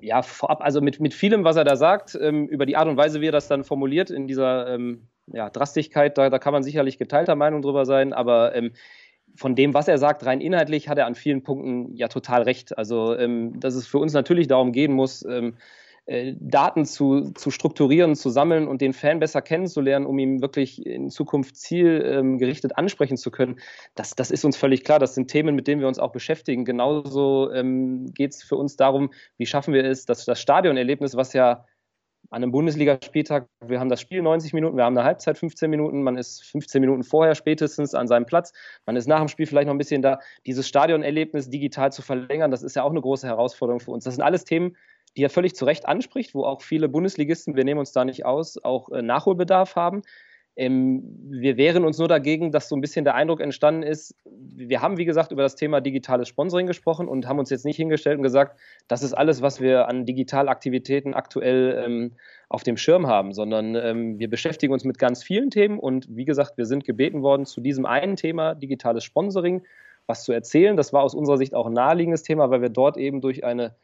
[0.00, 2.96] Ja, vorab, also mit, mit vielem, was er da sagt, ähm, über die Art und
[2.96, 6.62] Weise, wie er das dann formuliert, in dieser ähm, ja, Drastigkeit, da, da kann man
[6.62, 8.72] sicherlich geteilter Meinung drüber sein, aber ähm,
[9.36, 12.76] von dem, was er sagt, rein inhaltlich, hat er an vielen Punkten ja total recht.
[12.76, 15.54] Also, ähm, dass es für uns natürlich darum gehen muss, ähm,
[16.06, 20.86] äh, Daten zu, zu strukturieren, zu sammeln und den Fan besser kennenzulernen, um ihn wirklich
[20.86, 23.58] in Zukunft zielgerichtet ähm, ansprechen zu können,
[23.96, 25.00] das, das ist uns völlig klar.
[25.00, 26.64] Das sind Themen, mit denen wir uns auch beschäftigen.
[26.64, 31.32] Genauso ähm, geht es für uns darum, wie schaffen wir es, dass das Stadionerlebnis, was
[31.32, 31.64] ja
[32.30, 36.02] an einem Bundesligaspieltag, wir haben das Spiel 90 Minuten, wir haben eine Halbzeit 15 Minuten,
[36.02, 38.52] man ist 15 Minuten vorher spätestens an seinem Platz,
[38.84, 40.18] man ist nach dem Spiel vielleicht noch ein bisschen da.
[40.44, 44.04] Dieses Stadionerlebnis digital zu verlängern, das ist ja auch eine große Herausforderung für uns.
[44.04, 44.76] Das sind alles Themen,
[45.16, 48.24] die er völlig zu Recht anspricht, wo auch viele Bundesligisten, wir nehmen uns da nicht
[48.24, 50.02] aus, auch äh, Nachholbedarf haben.
[50.58, 54.80] Ähm, wir wehren uns nur dagegen, dass so ein bisschen der Eindruck entstanden ist, wir
[54.80, 58.16] haben, wie gesagt, über das Thema digitales Sponsoring gesprochen und haben uns jetzt nicht hingestellt
[58.16, 62.12] und gesagt, das ist alles, was wir an Digitalaktivitäten aktuell ähm,
[62.48, 66.24] auf dem Schirm haben, sondern ähm, wir beschäftigen uns mit ganz vielen Themen und wie
[66.24, 69.62] gesagt, wir sind gebeten worden, zu diesem einen Thema digitales Sponsoring
[70.06, 70.76] was zu erzählen.
[70.76, 73.74] Das war aus unserer Sicht auch ein naheliegendes Thema, weil wir dort eben durch eine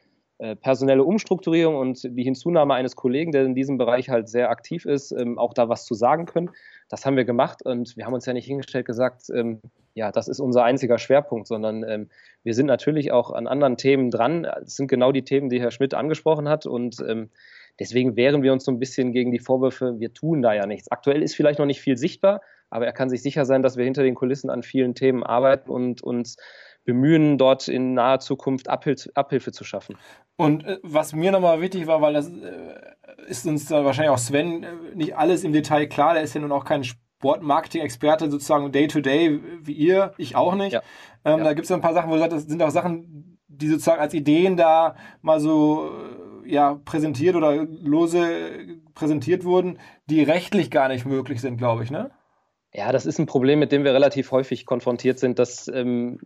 [0.55, 5.11] personelle Umstrukturierung und die Hinzunahme eines Kollegen, der in diesem Bereich halt sehr aktiv ist,
[5.11, 6.49] ähm, auch da was zu sagen können.
[6.89, 9.61] Das haben wir gemacht und wir haben uns ja nicht hingestellt gesagt, ähm,
[9.93, 12.09] ja, das ist unser einziger Schwerpunkt, sondern ähm,
[12.43, 14.45] wir sind natürlich auch an anderen Themen dran.
[14.45, 17.03] Es sind genau die Themen, die Herr Schmidt angesprochen hat und
[17.79, 20.91] deswegen wehren wir uns so ein bisschen gegen die Vorwürfe, wir tun da ja nichts.
[20.91, 23.85] Aktuell ist vielleicht noch nicht viel sichtbar, aber er kann sich sicher sein, dass wir
[23.85, 26.37] hinter den Kulissen an vielen Themen arbeiten und uns
[26.85, 29.97] bemühen, dort in naher Zukunft Abhil Abhilfe zu schaffen.
[30.35, 32.75] Und äh, was mir nochmal wichtig war, weil das äh,
[33.27, 36.41] ist uns da wahrscheinlich auch Sven äh, nicht alles im Detail klar, der ist ja
[36.41, 40.73] nun auch kein Sportmarketing-Experte sozusagen Day-to-Day -Day, wie ihr, ich auch nicht.
[40.73, 40.81] Ja.
[41.23, 41.43] Ähm, ja.
[41.45, 44.01] Da gibt es ein paar Sachen, wo du sagst, das sind auch Sachen, die sozusagen
[44.01, 45.89] als Ideen da mal so
[46.45, 51.91] äh, ja, präsentiert oder lose präsentiert wurden, die rechtlich gar nicht möglich sind, glaube ich,
[51.91, 52.11] ne?
[52.75, 56.17] Ja, das ist ein Problem, mit dem wir relativ häufig konfrontiert sind, dass ähm,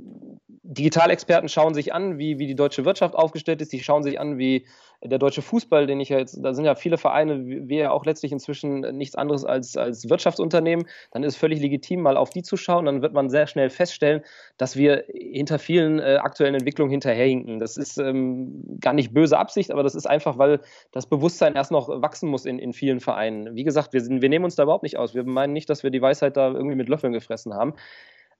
[0.64, 3.74] Digitalexperten schauen sich an, wie, wie die deutsche Wirtschaft aufgestellt ist.
[3.74, 4.66] Die schauen sich an, wie
[5.04, 8.06] der deutsche Fußball, den ich ja jetzt, da sind ja viele Vereine, wie ja auch
[8.06, 10.88] letztlich inzwischen nichts anderes als, als Wirtschaftsunternehmen.
[11.12, 12.86] Dann ist es völlig legitim, mal auf die zu schauen.
[12.86, 14.24] Dann wird man sehr schnell feststellen,
[14.58, 17.60] dass wir hinter vielen äh, aktuellen Entwicklungen hinterherhinken.
[17.60, 21.72] Das ist ähm, gar nicht böse Absicht, aber das ist einfach, weil das Bewusstsein erst
[21.72, 23.56] noch wachsen muss in, in vielen Vereinen.
[23.56, 25.14] Wie gesagt, wir, sind, wir nehmen uns da überhaupt nicht aus.
[25.14, 27.76] Wir meinen nicht, dass wir die Weisheit da irgendwie mit Löffeln gefressen haben.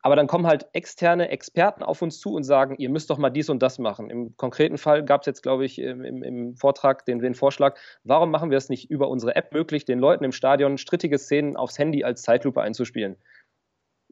[0.08, 3.30] Aber dann kommen halt externe Experten auf uns zu und sagen, ihr müsst doch mal
[3.30, 4.10] dies und das machen.
[4.10, 8.32] Im konkreten Fall gab es jetzt, glaube ich, im, im Vortrag den, den, Vorschlag, warum
[8.32, 11.78] machen wir es nicht über unsere App möglich, den Leuten im Stadion strittige Szenen aufs
[11.78, 13.18] Handy als Zeitlupe einzuspielen.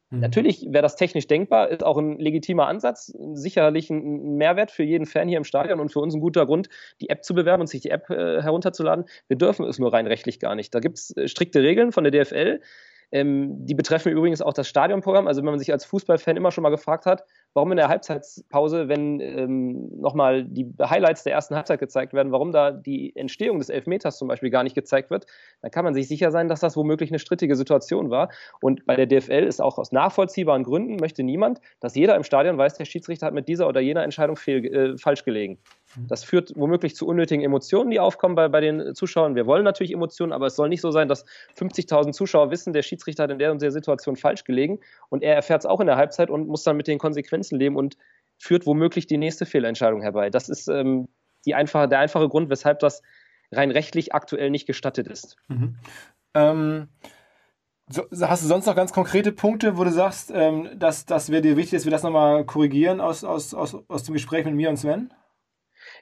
[0.10, 0.19] Mhm.
[0.19, 5.05] Natürlich wäre das technisch denkbar, ist auch ein legitimer Ansatz, sicherlich ein Mehrwert für jeden
[5.05, 6.67] Fan hier im Stadion und für uns ein guter Grund,
[6.99, 9.05] die App zu bewerben und sich die App äh, herunterzuladen.
[9.29, 10.75] Wir dürfen es nur rein rechtlich gar nicht.
[10.75, 12.60] Da gibt es äh, strikte Regeln von der DFL
[13.15, 15.25] ähm, die betreffen übrigens auch das Stadionprogramm.
[15.25, 17.23] Also wenn man sich als Fußballfan immer schon mal gefragt hat,
[17.54, 22.51] warum in der Halbzeitpause, wenn ähm, nochmal die Highlights der ersten Halbzeit gezeigt werden, warum
[22.51, 25.28] da die Entstehung des Elfmeters zum Beispiel gar nicht gezeigt wird,
[25.62, 28.30] dann kann man sich sicher sein, dass das womöglich eine strittige Situation war.
[28.60, 32.58] Und bei der DFL ist auch aus nachvollziehbaren Gründen möchte niemand, dass jeder im Stadion
[32.58, 35.58] weiß, der Schiedsrichter hat mit dieser oder jener Entscheidung fehl, äh, falsch gelegen.
[35.95, 36.08] Mhm.
[36.08, 39.36] Das führt womöglich zu unnötigen Emotionen, die aufkommen bei, bei den Zuschauern.
[39.36, 41.25] Wir wollen natürlich Emotionen, aber es soll nicht so sein, dass
[41.58, 44.79] 50.000 Zuschauer wissen, der Schiedsrichter hat in der und der Situation falsch gelegen
[45.10, 47.75] und er erfährt es auch in der Halbzeit und muss dann mit den Konsequenzen leben
[47.75, 47.97] und
[48.38, 50.29] führt womöglich die nächste Fehlentscheidung herbei.
[50.29, 51.08] Das ist ähm,
[51.53, 53.01] einfache, der einfache Grund, weshalb das
[53.51, 55.38] rein rechtlich aktuell nicht gestattet ist.
[55.47, 55.77] Mhm.
[56.34, 56.88] Ähm,
[57.88, 61.43] so, hast du sonst noch ganz konkrete Punkte, wo du sagst, ähm, dass das wäre
[61.43, 64.69] dir wichtig, dass wir das nochmal korrigieren aus, aus, aus, aus dem Gespräch mit mir
[64.69, 65.13] und Sven?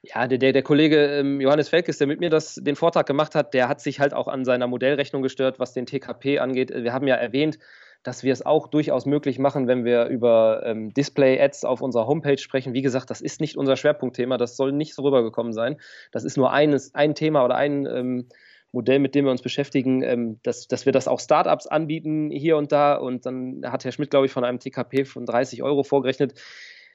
[0.06, 3.54] Ja, der, der Kollege ähm, Johannes Felkes, der mit mir das, den Vortrag gemacht hat,
[3.54, 6.72] der hat sich halt auch an seiner Modellrechnung gestört, was den TKP angeht.
[6.76, 7.58] Wir haben ja erwähnt,
[8.04, 12.38] dass wir es auch durchaus möglich machen, wenn wir über ähm, Display-Ads auf unserer Homepage
[12.38, 12.74] sprechen.
[12.74, 15.78] Wie gesagt, das ist nicht unser Schwerpunktthema, das soll nicht so rübergekommen sein.
[16.12, 18.28] Das ist nur eines, ein Thema oder ein ähm,
[18.74, 22.58] Modell, mit dem wir uns beschäftigen, ähm, dass, dass wir das auch Startups anbieten hier
[22.58, 22.96] und da.
[22.96, 26.34] Und dann hat Herr Schmidt, glaube ich, von einem TKP von 30 Euro vorgerechnet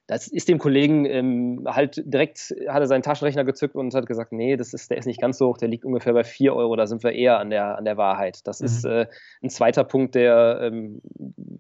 [0.09, 4.33] das ist dem Kollegen ähm, halt direkt, hat er seinen Taschenrechner gezückt und hat gesagt,
[4.33, 6.77] nee, das ist, der ist nicht ganz so hoch, der liegt ungefähr bei 4 Euro,
[6.77, 8.47] da sind wir eher an der, an der Wahrheit.
[8.47, 8.67] Das mhm.
[8.67, 9.07] ist äh,
[9.43, 11.03] ein zweiter Punkt, der ähm,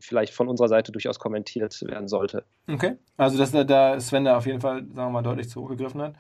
[0.00, 2.44] vielleicht von unserer Seite durchaus kommentiert werden sollte.
[2.70, 5.68] Okay, also dass da Sven da auf jeden Fall, sagen wir mal, deutlich zu hoch
[5.68, 6.14] gegriffen hat.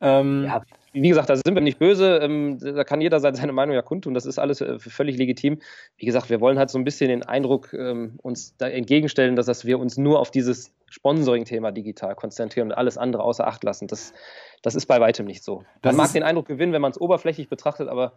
[0.00, 2.18] Ähm, ja, wie gesagt, da sind wir nicht böse.
[2.22, 4.14] Ähm, da kann jeder seine Meinung ja kundtun.
[4.14, 5.58] Das ist alles äh, völlig legitim.
[5.96, 9.46] Wie gesagt, wir wollen halt so ein bisschen den Eindruck ähm, uns da entgegenstellen, dass,
[9.46, 13.88] dass wir uns nur auf dieses Sponsoring-Thema digital konzentrieren und alles andere außer Acht lassen.
[13.88, 14.14] Das,
[14.62, 15.62] das ist bei weitem nicht so.
[15.82, 18.14] Man mag den Eindruck gewinnen, wenn man es oberflächlich betrachtet, aber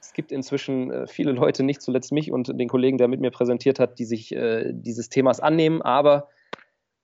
[0.00, 3.30] es gibt inzwischen äh, viele Leute, nicht zuletzt mich und den Kollegen, der mit mir
[3.30, 6.28] präsentiert hat, die sich äh, dieses Themas annehmen, aber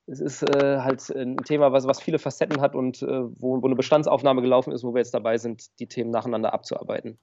[0.06, 3.66] es ist äh, halt ein Thema, was, was viele Facetten hat und äh, wo, wo
[3.66, 7.18] eine Bestandsaufnahme gelaufen ist, wo wir jetzt dabei sind, die Themen nacheinander abzuarbeiten.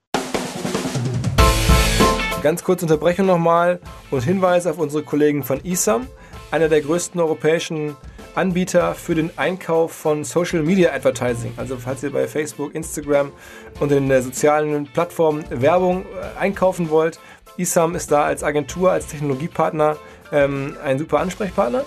[2.41, 6.07] Ganz kurze Unterbrechung nochmal und Hinweis auf unsere Kollegen von ISAM,
[6.49, 7.95] einer der größten europäischen
[8.33, 11.53] Anbieter für den Einkauf von Social Media Advertising.
[11.57, 13.31] Also falls ihr bei Facebook, Instagram
[13.79, 17.19] und den äh, sozialen Plattformen Werbung äh, einkaufen wollt,
[17.57, 19.97] ISAM ist da als Agentur, als Technologiepartner
[20.31, 21.83] ähm, ein super Ansprechpartner.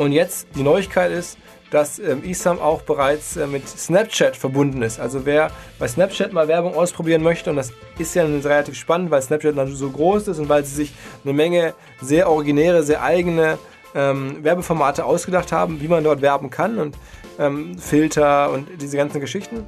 [0.00, 1.36] Und jetzt die Neuigkeit ist,
[1.70, 4.98] dass ähm, eSam auch bereits äh, mit Snapchat verbunden ist.
[4.98, 9.20] Also wer bei Snapchat mal Werbung ausprobieren möchte, und das ist ja relativ spannend, weil
[9.20, 13.58] Snapchat dann so groß ist und weil sie sich eine Menge sehr originäre, sehr eigene
[13.94, 16.96] ähm, Werbeformate ausgedacht haben, wie man dort werben kann und
[17.38, 19.66] ähm, Filter und diese ganzen Geschichten.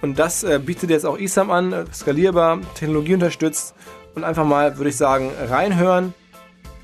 [0.00, 3.74] Und das äh, bietet jetzt auch eSam an, äh, skalierbar, Technologie unterstützt
[4.14, 6.14] und einfach mal, würde ich sagen, reinhören.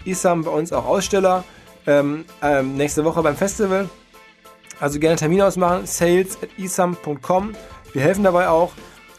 [0.04, 1.44] eSam bei uns auch Aussteller
[1.88, 3.88] ähm, ähm, nächste Woche beim Festival.
[4.78, 7.54] Also gerne Termin ausmachen, sales at esam.com.
[7.92, 8.72] Wir helfen dabei auch.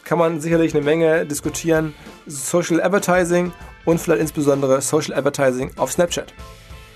[0.05, 1.93] Kann man sicherlich eine Menge diskutieren.
[2.27, 3.51] Social Advertising
[3.85, 6.33] und vielleicht insbesondere Social Advertising auf Snapchat.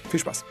[0.10, 0.46] Viel Spaß.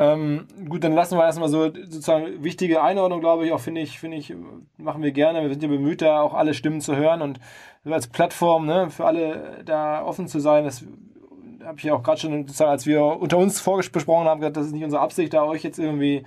[0.00, 3.98] Ähm, gut, dann lassen wir erstmal so sozusagen wichtige Einordnung, glaube ich, auch finde ich,
[3.98, 4.32] finde ich,
[4.76, 5.42] machen wir gerne.
[5.42, 7.40] Wir sind ja bemüht, da auch alle Stimmen zu hören und
[7.84, 10.64] als Plattform ne, für alle da offen zu sein.
[10.64, 10.84] Das
[11.68, 14.72] habe ich ja auch gerade schon, als wir unter uns vorgesprochen haben, gesagt, das ist
[14.72, 16.24] nicht unsere Absicht, da euch jetzt irgendwie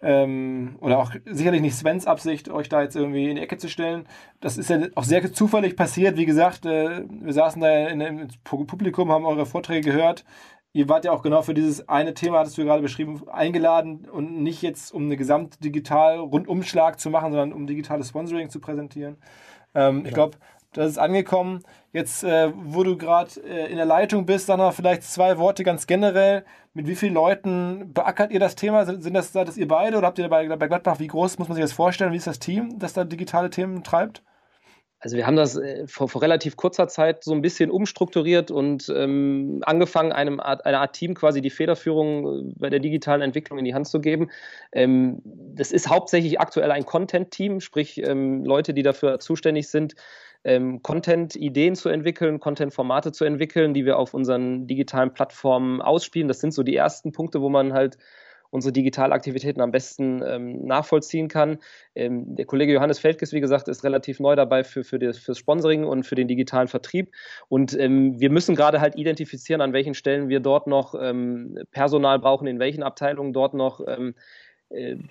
[0.00, 3.68] ähm, oder auch sicherlich nicht Svens Absicht, euch da jetzt irgendwie in die Ecke zu
[3.68, 4.06] stellen.
[4.40, 6.16] Das ist ja auch sehr zufällig passiert.
[6.16, 10.24] Wie gesagt, äh, wir saßen da in, im Publikum, haben eure Vorträge gehört.
[10.72, 14.42] Ihr wart ja auch genau für dieses eine Thema, das wir gerade beschrieben, eingeladen und
[14.42, 19.16] nicht jetzt um eine gesamt digital Rundumschlag zu machen, sondern um digitales Sponsoring zu präsentieren.
[19.74, 20.08] Ähm, ja.
[20.08, 20.36] Ich glaube,
[20.74, 21.62] das ist angekommen.
[21.92, 25.64] Jetzt, äh, wo du gerade äh, in der Leitung bist, sag mal vielleicht zwei Worte
[25.64, 26.44] ganz generell.
[26.74, 28.84] Mit wie vielen Leuten beackert ihr das Thema?
[28.84, 31.38] Sind, sind das, seid das ihr beide oder habt ihr bei, bei Gladbach, wie groß
[31.38, 32.12] muss man sich das vorstellen?
[32.12, 34.22] Wie ist das Team, das da digitale Themen treibt?
[35.04, 38.90] Also wir haben das äh, vor, vor, relativ kurzer Zeit so ein bisschen umstrukturiert und
[38.96, 43.58] ähm, angefangen, einem Art, einer Art Team quasi die Federführung äh, bei der digitalen Entwicklung
[43.58, 44.30] in die Hand zu geben.
[44.72, 49.94] Ähm, das ist hauptsächlich aktuell ein Content-Team, sprich ähm, Leute, die dafür zuständig sind,
[50.44, 56.28] ähm, Content-Ideen zu entwickeln, Content-Formate zu entwickeln, die wir auf unseren digitalen Plattformen ausspielen.
[56.28, 57.98] Das sind so die ersten Punkte, wo man halt
[58.54, 61.58] unsere Digitalaktivitäten am besten ähm, nachvollziehen kann.
[61.96, 65.38] Ähm, der Kollege Johannes Feldges, wie gesagt, ist relativ neu dabei für, für das fürs
[65.38, 67.10] Sponsoring und für den digitalen Vertrieb.
[67.48, 72.20] Und ähm, wir müssen gerade halt identifizieren, an welchen Stellen wir dort noch ähm, Personal
[72.20, 74.14] brauchen, in welchen Abteilungen dort noch ähm, äh,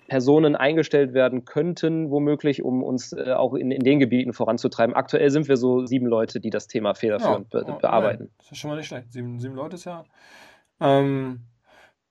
[0.07, 4.95] Personen eingestellt werden könnten, womöglich, um uns äh, auch in, in, den Gebieten voranzutreiben.
[4.95, 8.31] Aktuell sind wir so sieben Leute, die das Thema federführend ja, be bearbeiten.
[8.37, 9.11] Das ist schon mal nicht schlecht.
[9.11, 10.03] Sieben, sieben Leute ist ja.
[10.81, 11.41] Ähm,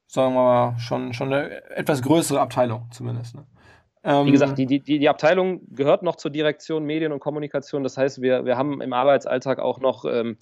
[0.07, 3.34] sagen wir mal, schon, schon eine etwas größere Abteilung zumindest.
[3.34, 3.45] Ne?
[4.05, 7.84] Ähm, Wie gesagt, die, die, die Abteilung gehört noch zur Direktion Medien und Kommunikation.
[7.84, 10.38] Das heißt, wir, wir haben im Arbeitsalltag auch noch ähm,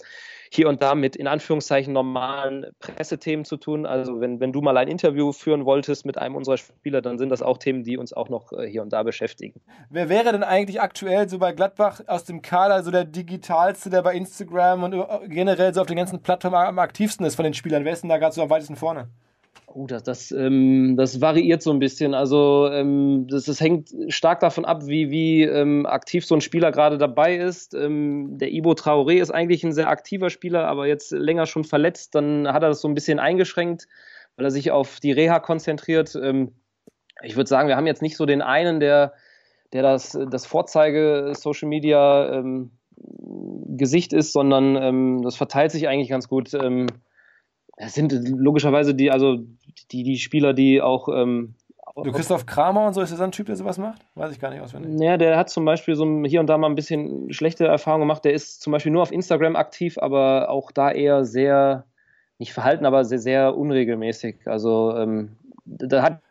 [0.51, 3.85] hier und da mit in Anführungszeichen normalen Pressethemen zu tun.
[3.85, 7.29] Also wenn, wenn du mal ein Interview führen wolltest mit einem unserer Spieler, dann sind
[7.29, 9.61] das auch Themen, die uns auch noch äh, hier und da beschäftigen.
[9.91, 14.01] Wer wäre denn eigentlich aktuell so bei Gladbach aus dem Kader so der digitalste, der
[14.01, 17.85] bei Instagram und generell so auf den ganzen Plattformen am aktivsten ist von den Spielern?
[17.85, 19.07] Wer ist denn da gerade so am weitesten vorne?
[19.73, 22.13] Oh, das, das, ähm, das variiert so ein bisschen.
[22.13, 26.71] Also ähm, das, das hängt stark davon ab, wie, wie ähm, aktiv so ein Spieler
[26.71, 27.73] gerade dabei ist.
[27.73, 32.15] Ähm, der Ibo Traoré ist eigentlich ein sehr aktiver Spieler, aber jetzt länger schon verletzt.
[32.15, 33.87] Dann hat er das so ein bisschen eingeschränkt,
[34.35, 36.19] weil er sich auf die Reha konzentriert.
[36.21, 36.53] Ähm,
[37.23, 39.13] ich würde sagen, wir haben jetzt nicht so den einen, der,
[39.71, 42.71] der das, das Vorzeige-Social Media ähm,
[43.77, 46.53] Gesicht ist, sondern das verteilt sich eigentlich ganz gut.
[47.83, 49.39] Es sind logischerweise die, also
[49.91, 51.09] die, die Spieler, die auch.
[51.09, 51.55] Ähm,
[51.95, 54.05] du Christoph Kramer und so, ist das ein Typ, der sowas macht?
[54.13, 54.93] Weiß ich gar nicht auswendig.
[54.93, 58.23] Naja, der hat zum Beispiel so hier und da mal ein bisschen schlechte Erfahrungen gemacht.
[58.23, 61.85] Der ist zum Beispiel nur auf Instagram aktiv, aber auch da eher sehr,
[62.37, 64.41] nicht verhalten, aber sehr, sehr unregelmäßig.
[64.45, 66.21] Also ähm, da hat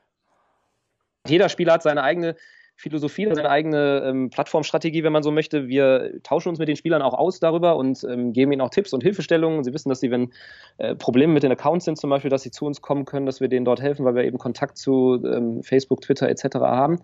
[1.26, 2.36] jeder Spieler hat seine eigene
[2.81, 5.68] Philosophie, seine eigene ähm, Plattformstrategie, wenn man so möchte.
[5.68, 8.95] Wir tauschen uns mit den Spielern auch aus darüber und ähm, geben ihnen auch Tipps
[8.95, 9.62] und Hilfestellungen.
[9.64, 10.33] Sie wissen, dass sie, wenn
[10.78, 13.43] äh, Probleme mit den Accounts sind, zum Beispiel, dass sie zu uns kommen können, dass
[13.43, 16.57] wir denen dort helfen, weil wir eben Kontakt zu ähm, Facebook, Twitter etc.
[16.61, 17.01] haben.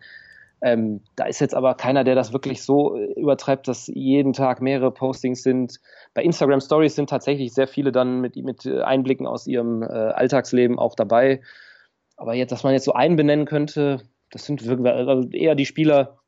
[0.62, 4.62] Ähm, da ist jetzt aber keiner, der das wirklich so äh, übertreibt, dass jeden Tag
[4.62, 5.78] mehrere Postings sind.
[6.14, 10.78] Bei Instagram Stories sind tatsächlich sehr viele dann mit, mit Einblicken aus ihrem äh, Alltagsleben
[10.78, 11.42] auch dabei.
[12.16, 14.00] Aber jetzt, dass man jetzt so einen benennen könnte,
[14.30, 16.18] das sind wirklich, also eher die Spieler,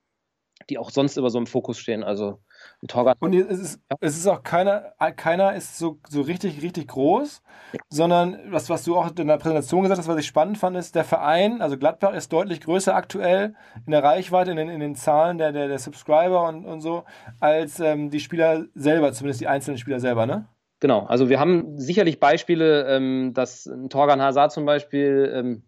[0.69, 2.03] die auch sonst über so im Fokus stehen.
[2.03, 2.41] Also
[2.83, 3.15] ein Torgan.
[3.21, 3.97] Und es ist, ja.
[4.01, 7.43] es ist auch keiner, keiner ist so, so richtig, richtig groß,
[7.73, 7.81] ja.
[7.89, 10.95] sondern was, was du auch in der Präsentation gesagt hast, was ich spannend fand, ist,
[10.95, 13.55] der Verein, also Gladbach ist deutlich größer aktuell
[13.87, 17.05] in der Reichweite, in den, in den Zahlen der, der, der Subscriber und, und so,
[17.41, 20.49] als ähm, die Spieler selber, zumindest die einzelnen Spieler selber, ne?
[20.81, 25.63] Genau, also wir haben sicherlich Beispiele, ähm, dass ein Torgan Hazard zum Beispiel ähm,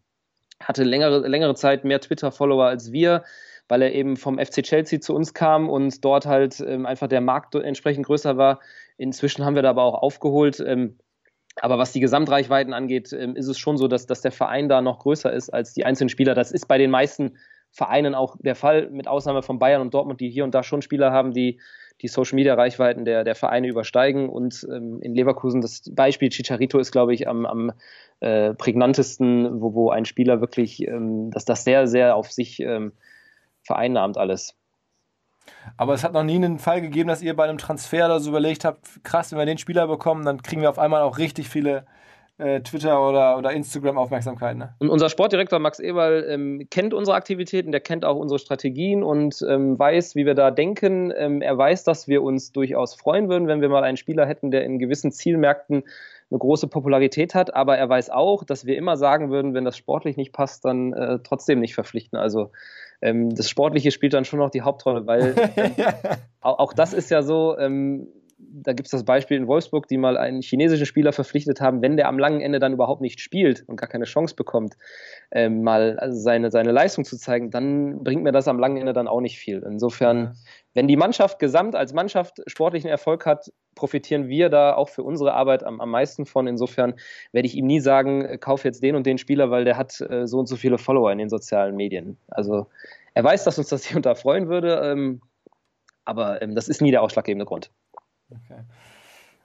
[0.62, 3.24] hatte längere, längere Zeit mehr Twitter-Follower als wir,
[3.68, 7.20] weil er eben vom FC Chelsea zu uns kam und dort halt ähm, einfach der
[7.20, 8.60] Markt entsprechend größer war.
[8.96, 10.60] Inzwischen haben wir da aber auch aufgeholt.
[10.60, 10.98] Ähm,
[11.60, 14.82] aber was die Gesamtreichweiten angeht, ähm, ist es schon so, dass, dass der Verein da
[14.82, 16.34] noch größer ist als die einzelnen Spieler.
[16.34, 17.36] Das ist bei den meisten
[17.72, 20.82] Vereinen auch der Fall, mit Ausnahme von Bayern und Dortmund, die hier und da schon
[20.82, 21.60] Spieler haben, die
[22.02, 24.28] die Social Media Reichweiten der, der Vereine übersteigen.
[24.28, 27.72] Und ähm, in Leverkusen, das Beispiel Chicharito ist, glaube ich, am, am
[28.20, 32.92] äh, prägnantesten, wo, wo ein Spieler wirklich, ähm, dass das sehr, sehr auf sich ähm,
[33.62, 34.56] vereinnahmt alles.
[35.76, 38.30] Aber es hat noch nie einen Fall gegeben, dass ihr bei einem Transfer oder so
[38.30, 41.48] überlegt habt, krass, wenn wir den Spieler bekommen, dann kriegen wir auf einmal auch richtig
[41.48, 41.86] viele
[42.40, 44.56] äh, Twitter oder, oder Instagram Aufmerksamkeit.
[44.56, 44.74] Ne?
[44.78, 49.44] Und unser Sportdirektor Max Eberl ähm, kennt unsere Aktivitäten, der kennt auch unsere Strategien und
[49.48, 51.12] ähm, weiß, wie wir da denken.
[51.16, 54.50] Ähm, er weiß, dass wir uns durchaus freuen würden, wenn wir mal einen Spieler hätten,
[54.50, 55.84] der in gewissen Zielmärkten
[56.30, 59.76] eine große Popularität hat, aber er weiß auch, dass wir immer sagen würden, wenn das
[59.76, 62.18] sportlich nicht passt, dann äh, trotzdem nicht verpflichten.
[62.18, 62.52] Also
[63.02, 65.72] ähm, das Sportliche spielt dann schon noch die Hauptrolle, weil ähm,
[66.40, 68.06] auch, auch, das ist ja so, ähm,
[68.52, 71.96] da gibt es das Beispiel in Wolfsburg, die mal einen chinesischen Spieler verpflichtet haben, wenn
[71.96, 74.76] der am langen Ende dann überhaupt nicht spielt und gar keine Chance bekommt,
[75.30, 79.08] ähm, mal seine, seine Leistung zu zeigen, dann bringt mir das am langen Ende dann
[79.08, 79.62] auch nicht viel.
[79.66, 80.36] Insofern,
[80.74, 85.34] wenn die Mannschaft gesamt als Mannschaft sportlichen Erfolg hat, profitieren wir da auch für unsere
[85.34, 86.46] Arbeit am, am meisten von.
[86.46, 86.94] Insofern
[87.32, 90.26] werde ich ihm nie sagen, kauf jetzt den und den Spieler, weil der hat äh,
[90.26, 92.16] so und so viele Follower in den sozialen Medien.
[92.28, 92.66] Also
[93.14, 94.80] er weiß, dass uns das hier und da freuen würde.
[94.84, 95.20] Ähm,
[96.04, 97.70] aber ähm, das ist nie der ausschlaggebende Grund.
[98.30, 98.60] Okay.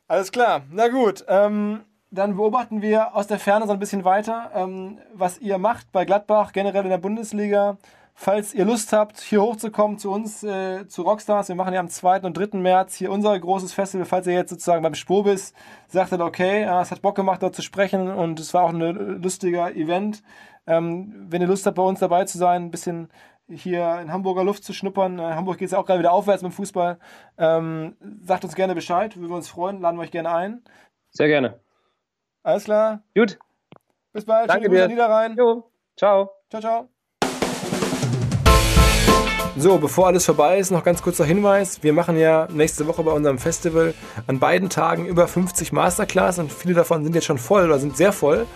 [0.07, 1.25] Alles klar, na gut.
[1.27, 1.81] Ähm,
[2.11, 6.05] dann beobachten wir aus der Ferne so ein bisschen weiter, ähm, was ihr macht bei
[6.05, 7.77] Gladbach, generell in der Bundesliga.
[8.17, 11.89] Falls ihr Lust habt, hier hochzukommen zu uns, äh, zu Rockstars, wir machen ja am
[11.89, 12.21] 2.
[12.21, 12.59] und 3.
[12.59, 14.05] März hier unser großes Festival.
[14.05, 15.53] Falls ihr jetzt sozusagen beim Spobis
[15.89, 19.21] sagtet, okay, äh, es hat Bock gemacht, dort zu sprechen und es war auch ein
[19.21, 20.23] lustiger Event.
[20.65, 23.09] Ähm, wenn ihr Lust habt, bei uns dabei zu sein, ein bisschen
[23.49, 25.19] hier in Hamburger Luft zu schnuppern.
[25.19, 26.99] Äh, Hamburg geht es ja auch gerade wieder aufwärts mit dem Fußball.
[27.37, 30.63] Ähm, sagt uns gerne Bescheid, würden wir uns freuen, laden wir euch gerne ein.
[31.11, 31.59] Sehr gerne.
[32.43, 33.03] Alles klar.
[33.15, 33.39] Gut.
[34.13, 34.49] Bis bald.
[34.49, 34.87] Danke Schöne dir.
[34.87, 35.35] Niederrhein.
[35.37, 35.69] Jo.
[35.97, 36.31] Ciao.
[36.49, 36.89] Ciao, ciao.
[39.57, 41.81] So, bevor alles vorbei ist, noch ganz kurzer Hinweis.
[41.81, 43.93] Wir machen ja nächste Woche bei unserem Festival
[44.27, 47.95] an beiden Tagen über 50 Masterclass und viele davon sind jetzt schon voll oder sind
[47.95, 48.47] sehr voll.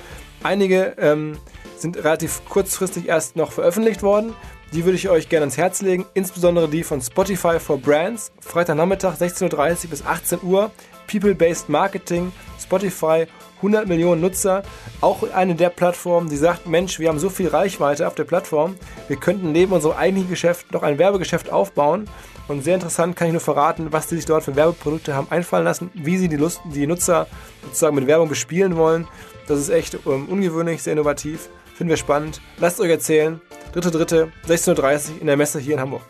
[0.43, 1.37] Einige ähm,
[1.77, 4.35] sind relativ kurzfristig erst noch veröffentlicht worden.
[4.71, 8.31] Die würde ich euch gerne ans Herz legen, insbesondere die von Spotify for Brands.
[8.39, 10.71] Freitagnachmittag 16.30 Uhr bis 18 Uhr.
[11.09, 13.25] People-Based Marketing, Spotify
[13.57, 14.61] 100 Millionen Nutzer,
[15.01, 18.75] auch eine der Plattformen, die sagt, Mensch, wir haben so viel Reichweite auf der Plattform,
[19.07, 22.07] wir könnten neben unserem eigentlichen Geschäft noch ein Werbegeschäft aufbauen.
[22.47, 25.65] Und sehr interessant kann ich nur verraten, was die sich dort für Werbeprodukte haben einfallen
[25.65, 27.27] lassen, wie sie die, Lust, die Nutzer
[27.63, 29.07] sozusagen mit Werbung bespielen wollen.
[29.47, 31.49] Das ist echt um, ungewöhnlich, sehr innovativ.
[31.79, 32.41] Finden wir spannend.
[32.57, 33.39] Lasst euch erzählen.
[33.73, 34.27] 3.3.
[34.45, 36.01] 16.30 Uhr in der Messe hier in Hamburg.